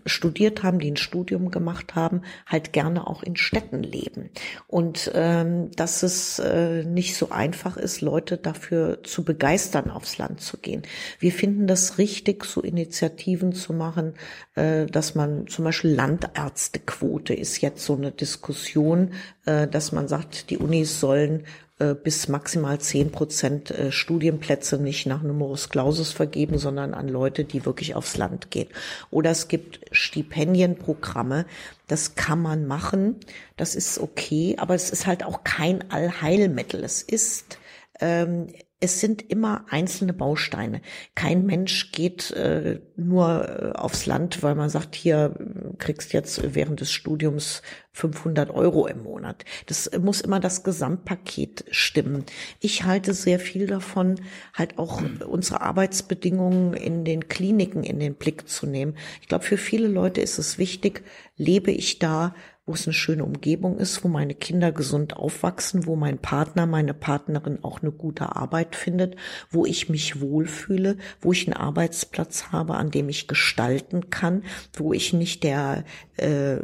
[0.06, 4.30] studiert haben, die ein Studium gemacht haben, halt gerne auch in Städten leben.
[4.66, 10.40] Und ähm, dass es äh, nicht so einfach ist, Leute dafür zu begeistern, aufs Land
[10.40, 10.82] zu gehen.
[11.18, 14.14] Wir finden das richtig, so Initiativen zu machen,
[14.54, 19.12] äh, dass man zum Beispiel Landärztequote ist jetzt so eine Diskussion,
[19.46, 21.44] äh, dass man sagt, die Unis sollen
[21.94, 27.64] bis maximal zehn Prozent äh, Studienplätze nicht nach Numerus Clausus vergeben, sondern an Leute, die
[27.64, 28.68] wirklich aufs Land gehen.
[29.10, 31.46] Oder es gibt Stipendienprogramme,
[31.86, 33.16] das kann man machen,
[33.56, 36.82] das ist okay, aber es ist halt auch kein Allheilmittel.
[36.82, 37.58] Es ist
[38.00, 38.48] ähm,
[38.80, 40.82] es sind immer einzelne Bausteine.
[41.16, 46.54] Kein Mensch geht äh, nur äh, aufs Land, weil man sagt, hier äh, kriegst jetzt
[46.54, 47.62] während des Studiums
[47.92, 49.44] 500 Euro im Monat.
[49.66, 52.24] Das muss immer das Gesamtpaket stimmen.
[52.60, 54.20] Ich halte sehr viel davon,
[54.54, 58.96] halt auch unsere Arbeitsbedingungen in den Kliniken in den Blick zu nehmen.
[59.20, 61.02] Ich glaube, für viele Leute ist es wichtig,
[61.36, 62.32] lebe ich da,
[62.68, 66.94] wo es eine schöne Umgebung ist, wo meine Kinder gesund aufwachsen, wo mein Partner, meine
[66.94, 69.16] Partnerin auch eine gute Arbeit findet,
[69.50, 74.44] wo ich mich wohlfühle, wo ich einen Arbeitsplatz habe, an dem ich gestalten kann,
[74.74, 75.84] wo ich nicht der
[76.16, 76.56] äh,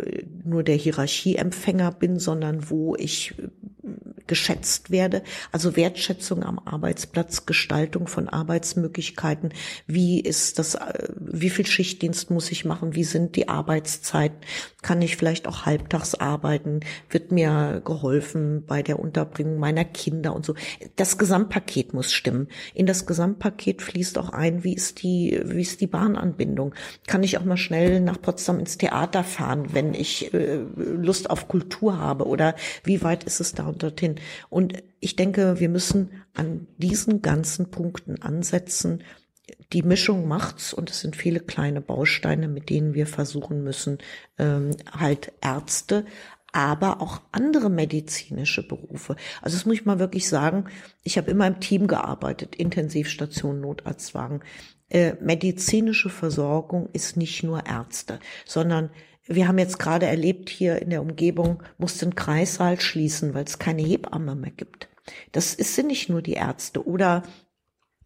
[0.44, 3.34] nur der Hierarchieempfänger bin, sondern wo ich
[4.26, 5.22] geschätzt werde.
[5.52, 9.52] Also Wertschätzung am Arbeitsplatz, Gestaltung von Arbeitsmöglichkeiten.
[9.86, 12.94] Wie ist das, äh, wie viel Schichtdienst muss ich machen?
[12.94, 14.38] Wie sind die Arbeitszeiten?
[14.82, 16.80] Kann ich vielleicht auch halbtags arbeiten?
[17.08, 20.54] Wird mir geholfen bei der Unterbringung meiner Kinder und so?
[20.96, 22.48] Das Gesamtpaket muss stimmen.
[22.74, 26.74] In das Gesamtpaket fließt auch ein, wie ist die, wie ist die Bahnanbindung?
[27.06, 31.48] Kann ich auch mal schnell nach Potsdam ins Theater fahren, wenn ich äh, Lust auf
[31.48, 32.26] Kultur habe?
[32.26, 34.16] Oder wie weit ist es da und dorthin?
[34.50, 39.02] Und ich denke, wir müssen an diesen ganzen Punkten ansetzen.
[39.72, 43.98] Die Mischung macht's und es sind viele kleine Bausteine, mit denen wir versuchen müssen,
[44.38, 46.06] ähm, halt Ärzte,
[46.52, 49.16] aber auch andere medizinische Berufe.
[49.42, 50.66] Also das muss ich mal wirklich sagen.
[51.02, 54.40] Ich habe immer im Team gearbeitet, Intensivstation, Notarztwagen.
[54.88, 58.90] Äh, medizinische Versorgung ist nicht nur Ärzte, sondern
[59.26, 63.58] Wir haben jetzt gerade erlebt, hier in der Umgebung musste ein Kreissaal schließen, weil es
[63.58, 64.88] keine Hebamme mehr gibt.
[65.32, 67.22] Das ist, sind nicht nur die Ärzte oder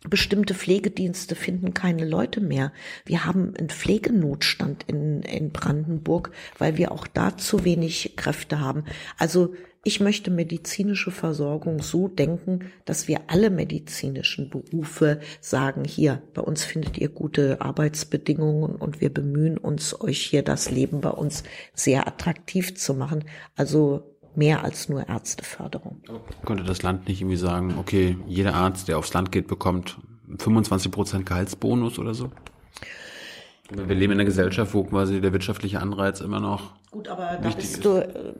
[0.06, 2.72] Bestimmte Pflegedienste finden keine Leute mehr.
[3.04, 8.84] Wir haben einen Pflegenotstand in, in Brandenburg, weil wir auch da zu wenig Kräfte haben.
[9.18, 9.54] Also
[9.84, 16.64] ich möchte medizinische Versorgung so denken, dass wir alle medizinischen Berufe sagen, hier, bei uns
[16.64, 21.42] findet ihr gute Arbeitsbedingungen und wir bemühen uns, euch hier das Leben bei uns
[21.74, 23.24] sehr attraktiv zu machen.
[23.56, 26.00] Also mehr als nur Ärzteförderung.
[26.44, 29.98] Könnte das Land nicht irgendwie sagen, okay, jeder Arzt, der aufs Land geht, bekommt
[30.38, 32.30] 25 Prozent Gehaltsbonus oder so?
[33.70, 37.50] Wir leben in einer Gesellschaft, wo quasi der wirtschaftliche Anreiz immer noch Gut, aber da
[37.50, 38.34] bist du, äh,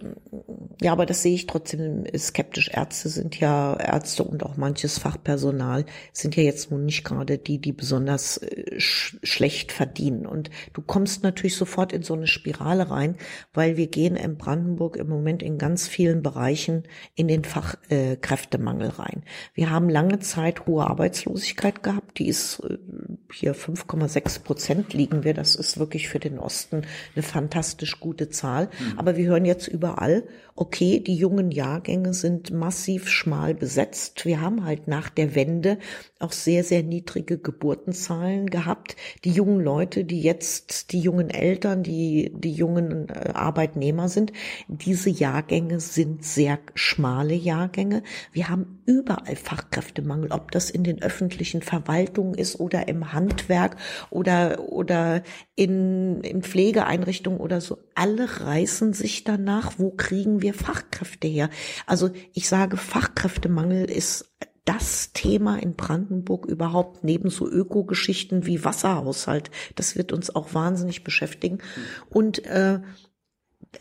[0.81, 2.71] ja, aber das sehe ich trotzdem skeptisch.
[2.73, 5.85] Ärzte sind ja, Ärzte und auch manches Fachpersonal
[6.15, 10.25] sind ja jetzt nun nicht gerade die, die besonders äh, sch schlecht verdienen.
[10.25, 13.17] Und du kommst natürlich sofort in so eine Spirale rein,
[13.53, 16.85] weil wir gehen in Brandenburg im Moment in ganz vielen Bereichen
[17.15, 19.25] in den Fachkräftemangel äh, rein.
[19.53, 22.19] Wir haben lange Zeit hohe Arbeitslosigkeit gehabt.
[22.19, 22.79] Die ist äh,
[23.31, 25.35] hier 5,6 Prozent liegen wir.
[25.35, 28.67] Das ist wirklich für den Osten eine fantastisch gute Zahl.
[28.67, 28.99] Mhm.
[28.99, 30.25] Aber wir hören jetzt überall,
[30.59, 34.25] okay, die jungen Jahrgänge sind massiv schmal besetzt.
[34.25, 35.79] Wir haben halt nach der Wende
[36.19, 38.97] auch sehr, sehr niedrige Geburtenzahlen gehabt.
[39.25, 44.33] Die jungen Leute, die jetzt, die jungen Eltern, die, die jungen äh, Arbeitnehmer sind,
[44.67, 48.03] diese Jahrgänge sind sehr schmale Jahrgänge.
[48.33, 53.77] Wir haben überall Fachkräftemangel, ob das in den öffentlichen Verwaltungen ist oder im Handwerk
[54.11, 55.23] oder, oder
[55.55, 57.79] in, in Pflegeeinrichtungen oder so.
[57.95, 61.51] Alle reißen sich danach, wo kriegen wir Fachkräfte her?
[61.87, 64.33] Also ich sage, Fachkräftemangel ist
[64.65, 69.51] das Thema in Brandenburg überhaupt neben so Ökogeschichten wie Wasserhaushalt.
[69.77, 71.59] Das wird uns auch wahnsinnig beschäftigen.
[72.11, 72.81] Und äh,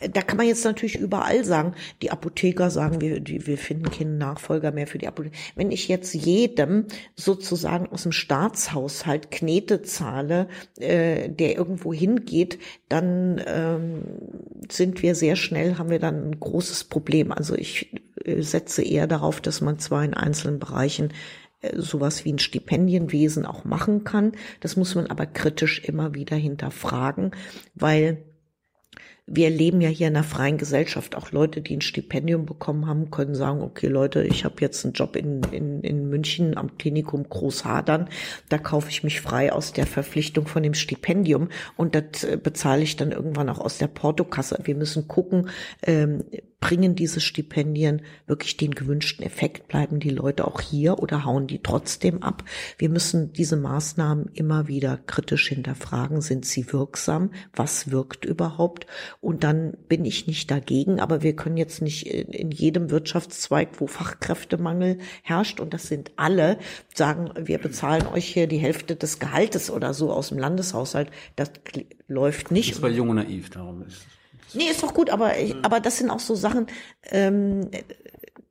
[0.00, 4.70] da kann man jetzt natürlich überall sagen, die Apotheker sagen, wir, wir finden keinen Nachfolger
[4.70, 5.36] mehr für die Apotheker.
[5.56, 6.86] Wenn ich jetzt jedem
[7.16, 10.48] sozusagen aus dem Staatshaushalt Knete zahle,
[10.78, 12.58] äh, der irgendwo hingeht,
[12.88, 14.02] dann ähm,
[14.70, 17.32] sind wir sehr schnell, haben wir dann ein großes Problem.
[17.32, 17.94] Also ich
[18.24, 21.12] äh, setze eher darauf, dass man zwar in einzelnen Bereichen
[21.60, 24.32] äh, sowas wie ein Stipendienwesen auch machen kann.
[24.60, 27.32] Das muss man aber kritisch immer wieder hinterfragen,
[27.74, 28.22] weil
[29.30, 31.14] wir leben ja hier in einer freien Gesellschaft.
[31.14, 34.94] Auch Leute, die ein Stipendium bekommen haben, können sagen, okay Leute, ich habe jetzt einen
[34.94, 38.08] Job in, in, in München am Klinikum Großhadern.
[38.48, 42.82] Da kaufe ich mich frei aus der Verpflichtung von dem Stipendium und das äh, bezahle
[42.82, 44.58] ich dann irgendwann auch aus der Portokasse.
[44.64, 45.50] Wir müssen gucken,
[45.82, 46.24] ähm,
[46.60, 49.68] bringen diese Stipendien wirklich den gewünschten Effekt?
[49.68, 52.42] Bleiben die Leute auch hier oder hauen die trotzdem ab?
[52.78, 56.20] Wir müssen diese Maßnahmen immer wieder kritisch hinterfragen.
[56.20, 57.30] Sind sie wirksam?
[57.54, 58.86] Was wirkt überhaupt?
[59.20, 63.86] Und dann bin ich nicht dagegen, aber wir können jetzt nicht in jedem Wirtschaftszweig, wo
[63.86, 66.58] Fachkräftemangel herrscht, und das sind alle,
[66.94, 71.10] sagen, wir bezahlen euch hier die Hälfte des Gehaltes oder so aus dem Landeshaushalt.
[71.36, 71.50] Das
[72.08, 72.74] läuft nicht.
[72.74, 74.06] Das war jung und naiv, darum ist
[74.54, 75.60] Nee, ist doch gut, aber, mhm.
[75.62, 76.66] aber das sind auch so Sachen,
[77.10, 77.70] ähm,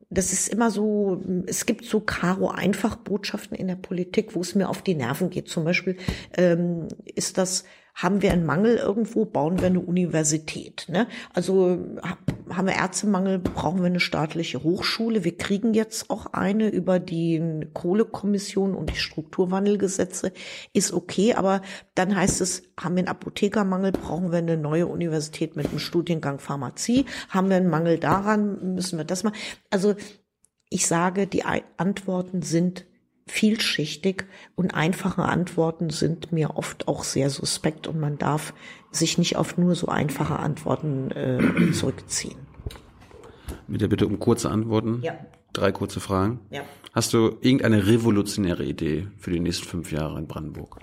[0.09, 4.55] das ist immer so, es gibt so Karo einfach Botschaften in der Politik, wo es
[4.55, 5.49] mir auf die Nerven geht.
[5.49, 5.97] Zum Beispiel
[6.37, 7.65] ähm, ist das
[7.97, 10.85] haben wir einen Mangel irgendwo, bauen wir eine Universität.
[10.87, 11.07] Ne?
[11.33, 11.79] Also
[12.49, 15.23] haben wir Ärztemangel, brauchen wir eine staatliche Hochschule.
[15.23, 20.31] Wir kriegen jetzt auch eine über die Kohlekommission und die Strukturwandelgesetze.
[20.73, 21.63] Ist okay, aber
[21.95, 26.37] dann heißt es, haben wir einen Apothekermangel, brauchen wir eine neue Universität mit einem Studiengang
[26.37, 27.05] Pharmazie.
[27.29, 29.33] Haben wir einen Mangel daran, müssen wir das mal.
[29.71, 29.95] Also
[30.69, 31.45] ich sage, die
[31.77, 32.85] Antworten sind
[33.31, 34.25] vielschichtig
[34.55, 38.53] und einfache Antworten sind mir oft auch sehr suspekt und man darf
[38.91, 42.37] sich nicht auf nur so einfache Antworten äh, zurückziehen.
[43.67, 45.01] Mit der Bitte um kurze Antworten.
[45.03, 45.17] Ja.
[45.53, 46.39] Drei kurze Fragen.
[46.51, 46.61] Ja.
[46.93, 50.79] Hast du irgendeine revolutionäre Idee für die nächsten fünf Jahre in Brandenburg?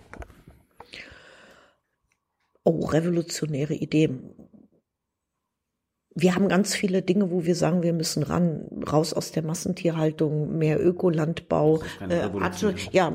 [2.65, 4.11] Oh, revolutionäre Idee
[6.15, 10.57] wir haben ganz viele Dinge, wo wir sagen, wir müssen ran, raus aus der Massentierhaltung,
[10.57, 11.81] mehr Ökolandbau.
[12.09, 12.29] Äh,
[12.93, 13.13] ja,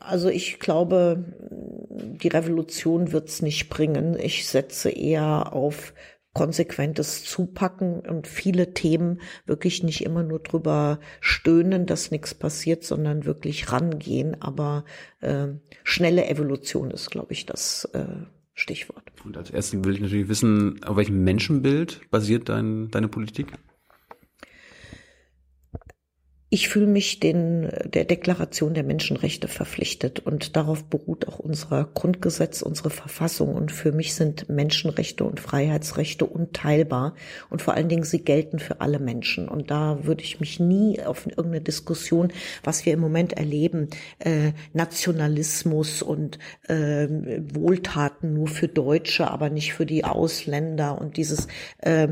[0.00, 1.24] also ich glaube,
[1.90, 4.18] die Revolution wird's nicht bringen.
[4.18, 5.94] Ich setze eher auf
[6.34, 13.24] konsequentes Zupacken und viele Themen wirklich nicht immer nur drüber stöhnen, dass nichts passiert, sondern
[13.24, 14.36] wirklich rangehen.
[14.42, 14.84] Aber
[15.20, 15.46] äh,
[15.84, 18.04] schnelle Evolution ist, glaube ich, das äh,
[18.54, 19.02] Stichwort.
[19.24, 23.52] Und als erstes will ich natürlich wissen, auf welchem Menschenbild basiert dein, deine Politik?
[26.54, 32.62] Ich fühle mich den, der Deklaration der Menschenrechte verpflichtet und darauf beruht auch unser Grundgesetz,
[32.62, 33.56] unsere Verfassung.
[33.56, 37.16] Und für mich sind Menschenrechte und Freiheitsrechte unteilbar
[37.50, 39.48] und vor allen Dingen sie gelten für alle Menschen.
[39.48, 42.32] Und da würde ich mich nie auf irgendeine Diskussion,
[42.62, 43.88] was wir im Moment erleben,
[44.20, 47.08] äh, Nationalismus und äh,
[47.52, 51.48] Wohltaten nur für Deutsche, aber nicht für die Ausländer und dieses
[51.78, 52.10] äh,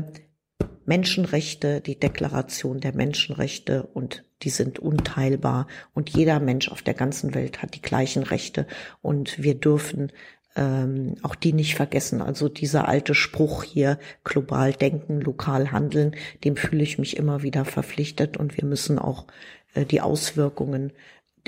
[0.85, 7.33] Menschenrechte, die Deklaration der Menschenrechte und die sind unteilbar und jeder Mensch auf der ganzen
[7.33, 8.67] Welt hat die gleichen Rechte
[9.01, 10.11] und wir dürfen
[10.55, 12.21] ähm, auch die nicht vergessen.
[12.21, 17.65] Also dieser alte Spruch hier, global denken, lokal handeln, dem fühle ich mich immer wieder
[17.65, 19.25] verpflichtet und wir müssen auch
[19.73, 20.91] äh, die Auswirkungen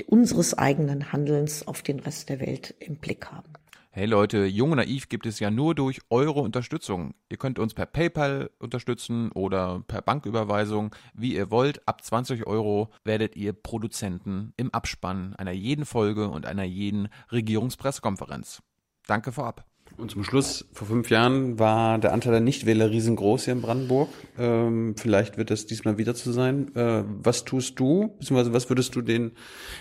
[0.06, 3.55] unseres eigenen Handelns auf den Rest der Welt im Blick haben.
[3.98, 7.14] Hey Leute, Jung und Naiv gibt es ja nur durch eure Unterstützung.
[7.30, 11.80] Ihr könnt uns per PayPal unterstützen oder per Banküberweisung, wie ihr wollt.
[11.88, 18.60] Ab 20 Euro werdet ihr Produzenten im Abspann einer jeden Folge und einer jeden Regierungspressekonferenz.
[19.06, 19.64] Danke vorab.
[19.96, 24.10] Und zum Schluss, vor fünf Jahren war der Anteil der Nichtwähler riesengroß hier in Brandenburg.
[24.36, 26.74] Ähm, vielleicht wird es diesmal wieder zu sein.
[26.76, 29.32] Äh, was tust du, beziehungsweise was würdest du den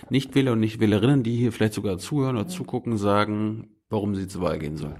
[0.09, 4.59] Nichtwähler und Nichtwählerinnen, die hier vielleicht sogar zuhören oder zugucken, sagen, warum sie zur Wahl
[4.59, 4.95] gehen sollen?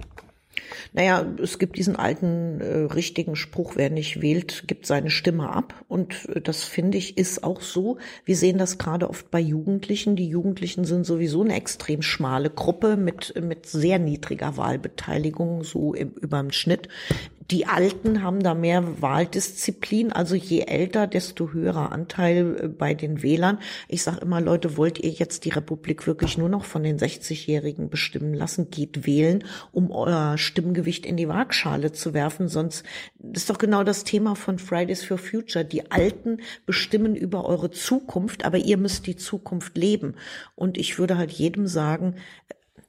[0.92, 5.74] Naja, es gibt diesen alten äh, richtigen Spruch, wer nicht wählt, gibt seine Stimme ab.
[5.88, 7.98] Und äh, das finde ich ist auch so.
[8.24, 10.16] Wir sehen das gerade oft bei Jugendlichen.
[10.16, 16.12] Die Jugendlichen sind sowieso eine extrem schmale Gruppe mit, mit sehr niedriger Wahlbeteiligung, so im,
[16.12, 16.88] über dem Schnitt.
[17.50, 23.22] Die Alten haben da mehr Wahldisziplin, also je älter, desto höherer Anteil äh, bei den
[23.22, 23.58] Wählern.
[23.88, 27.88] Ich sage immer, Leute, wollt ihr jetzt die Republik wirklich nur noch von den 60-Jährigen
[27.88, 28.70] bestimmen lassen?
[28.70, 32.48] Geht wählen, um euer Stimmgewicht in die Waagschale zu werfen.
[32.48, 32.84] Sonst
[33.32, 35.64] ist doch genau das Thema von Fridays for Future.
[35.64, 40.14] Die Alten bestimmen über eure Zukunft, aber ihr müsst die Zukunft leben.
[40.56, 42.16] Und ich würde halt jedem sagen,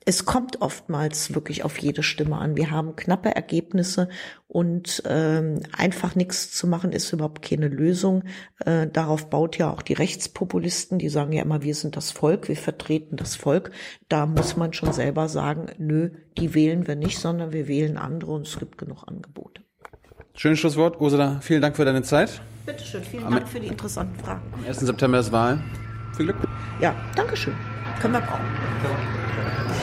[0.07, 2.55] es kommt oftmals wirklich auf jede Stimme an.
[2.55, 4.07] Wir haben knappe Ergebnisse
[4.47, 8.23] und ähm, einfach nichts zu machen ist überhaupt keine Lösung.
[8.65, 12.47] Äh, darauf baut ja auch die Rechtspopulisten, die sagen ja immer, wir sind das Volk,
[12.47, 13.71] wir vertreten das Volk.
[14.07, 18.31] Da muss man schon selber sagen, nö, die wählen wir nicht, sondern wir wählen andere
[18.31, 19.61] und es gibt genug Angebote.
[20.35, 21.01] Schönes Schlusswort.
[21.01, 22.41] Ursula, vielen Dank für deine Zeit.
[22.65, 24.41] Bitteschön, vielen Am Dank für die interessanten Fragen.
[24.53, 24.79] Am 1.
[24.79, 25.61] September ist Wahl.
[26.15, 26.37] Viel Glück.
[26.79, 27.55] Ja, Dankeschön.
[27.99, 29.76] Können wir brauchen.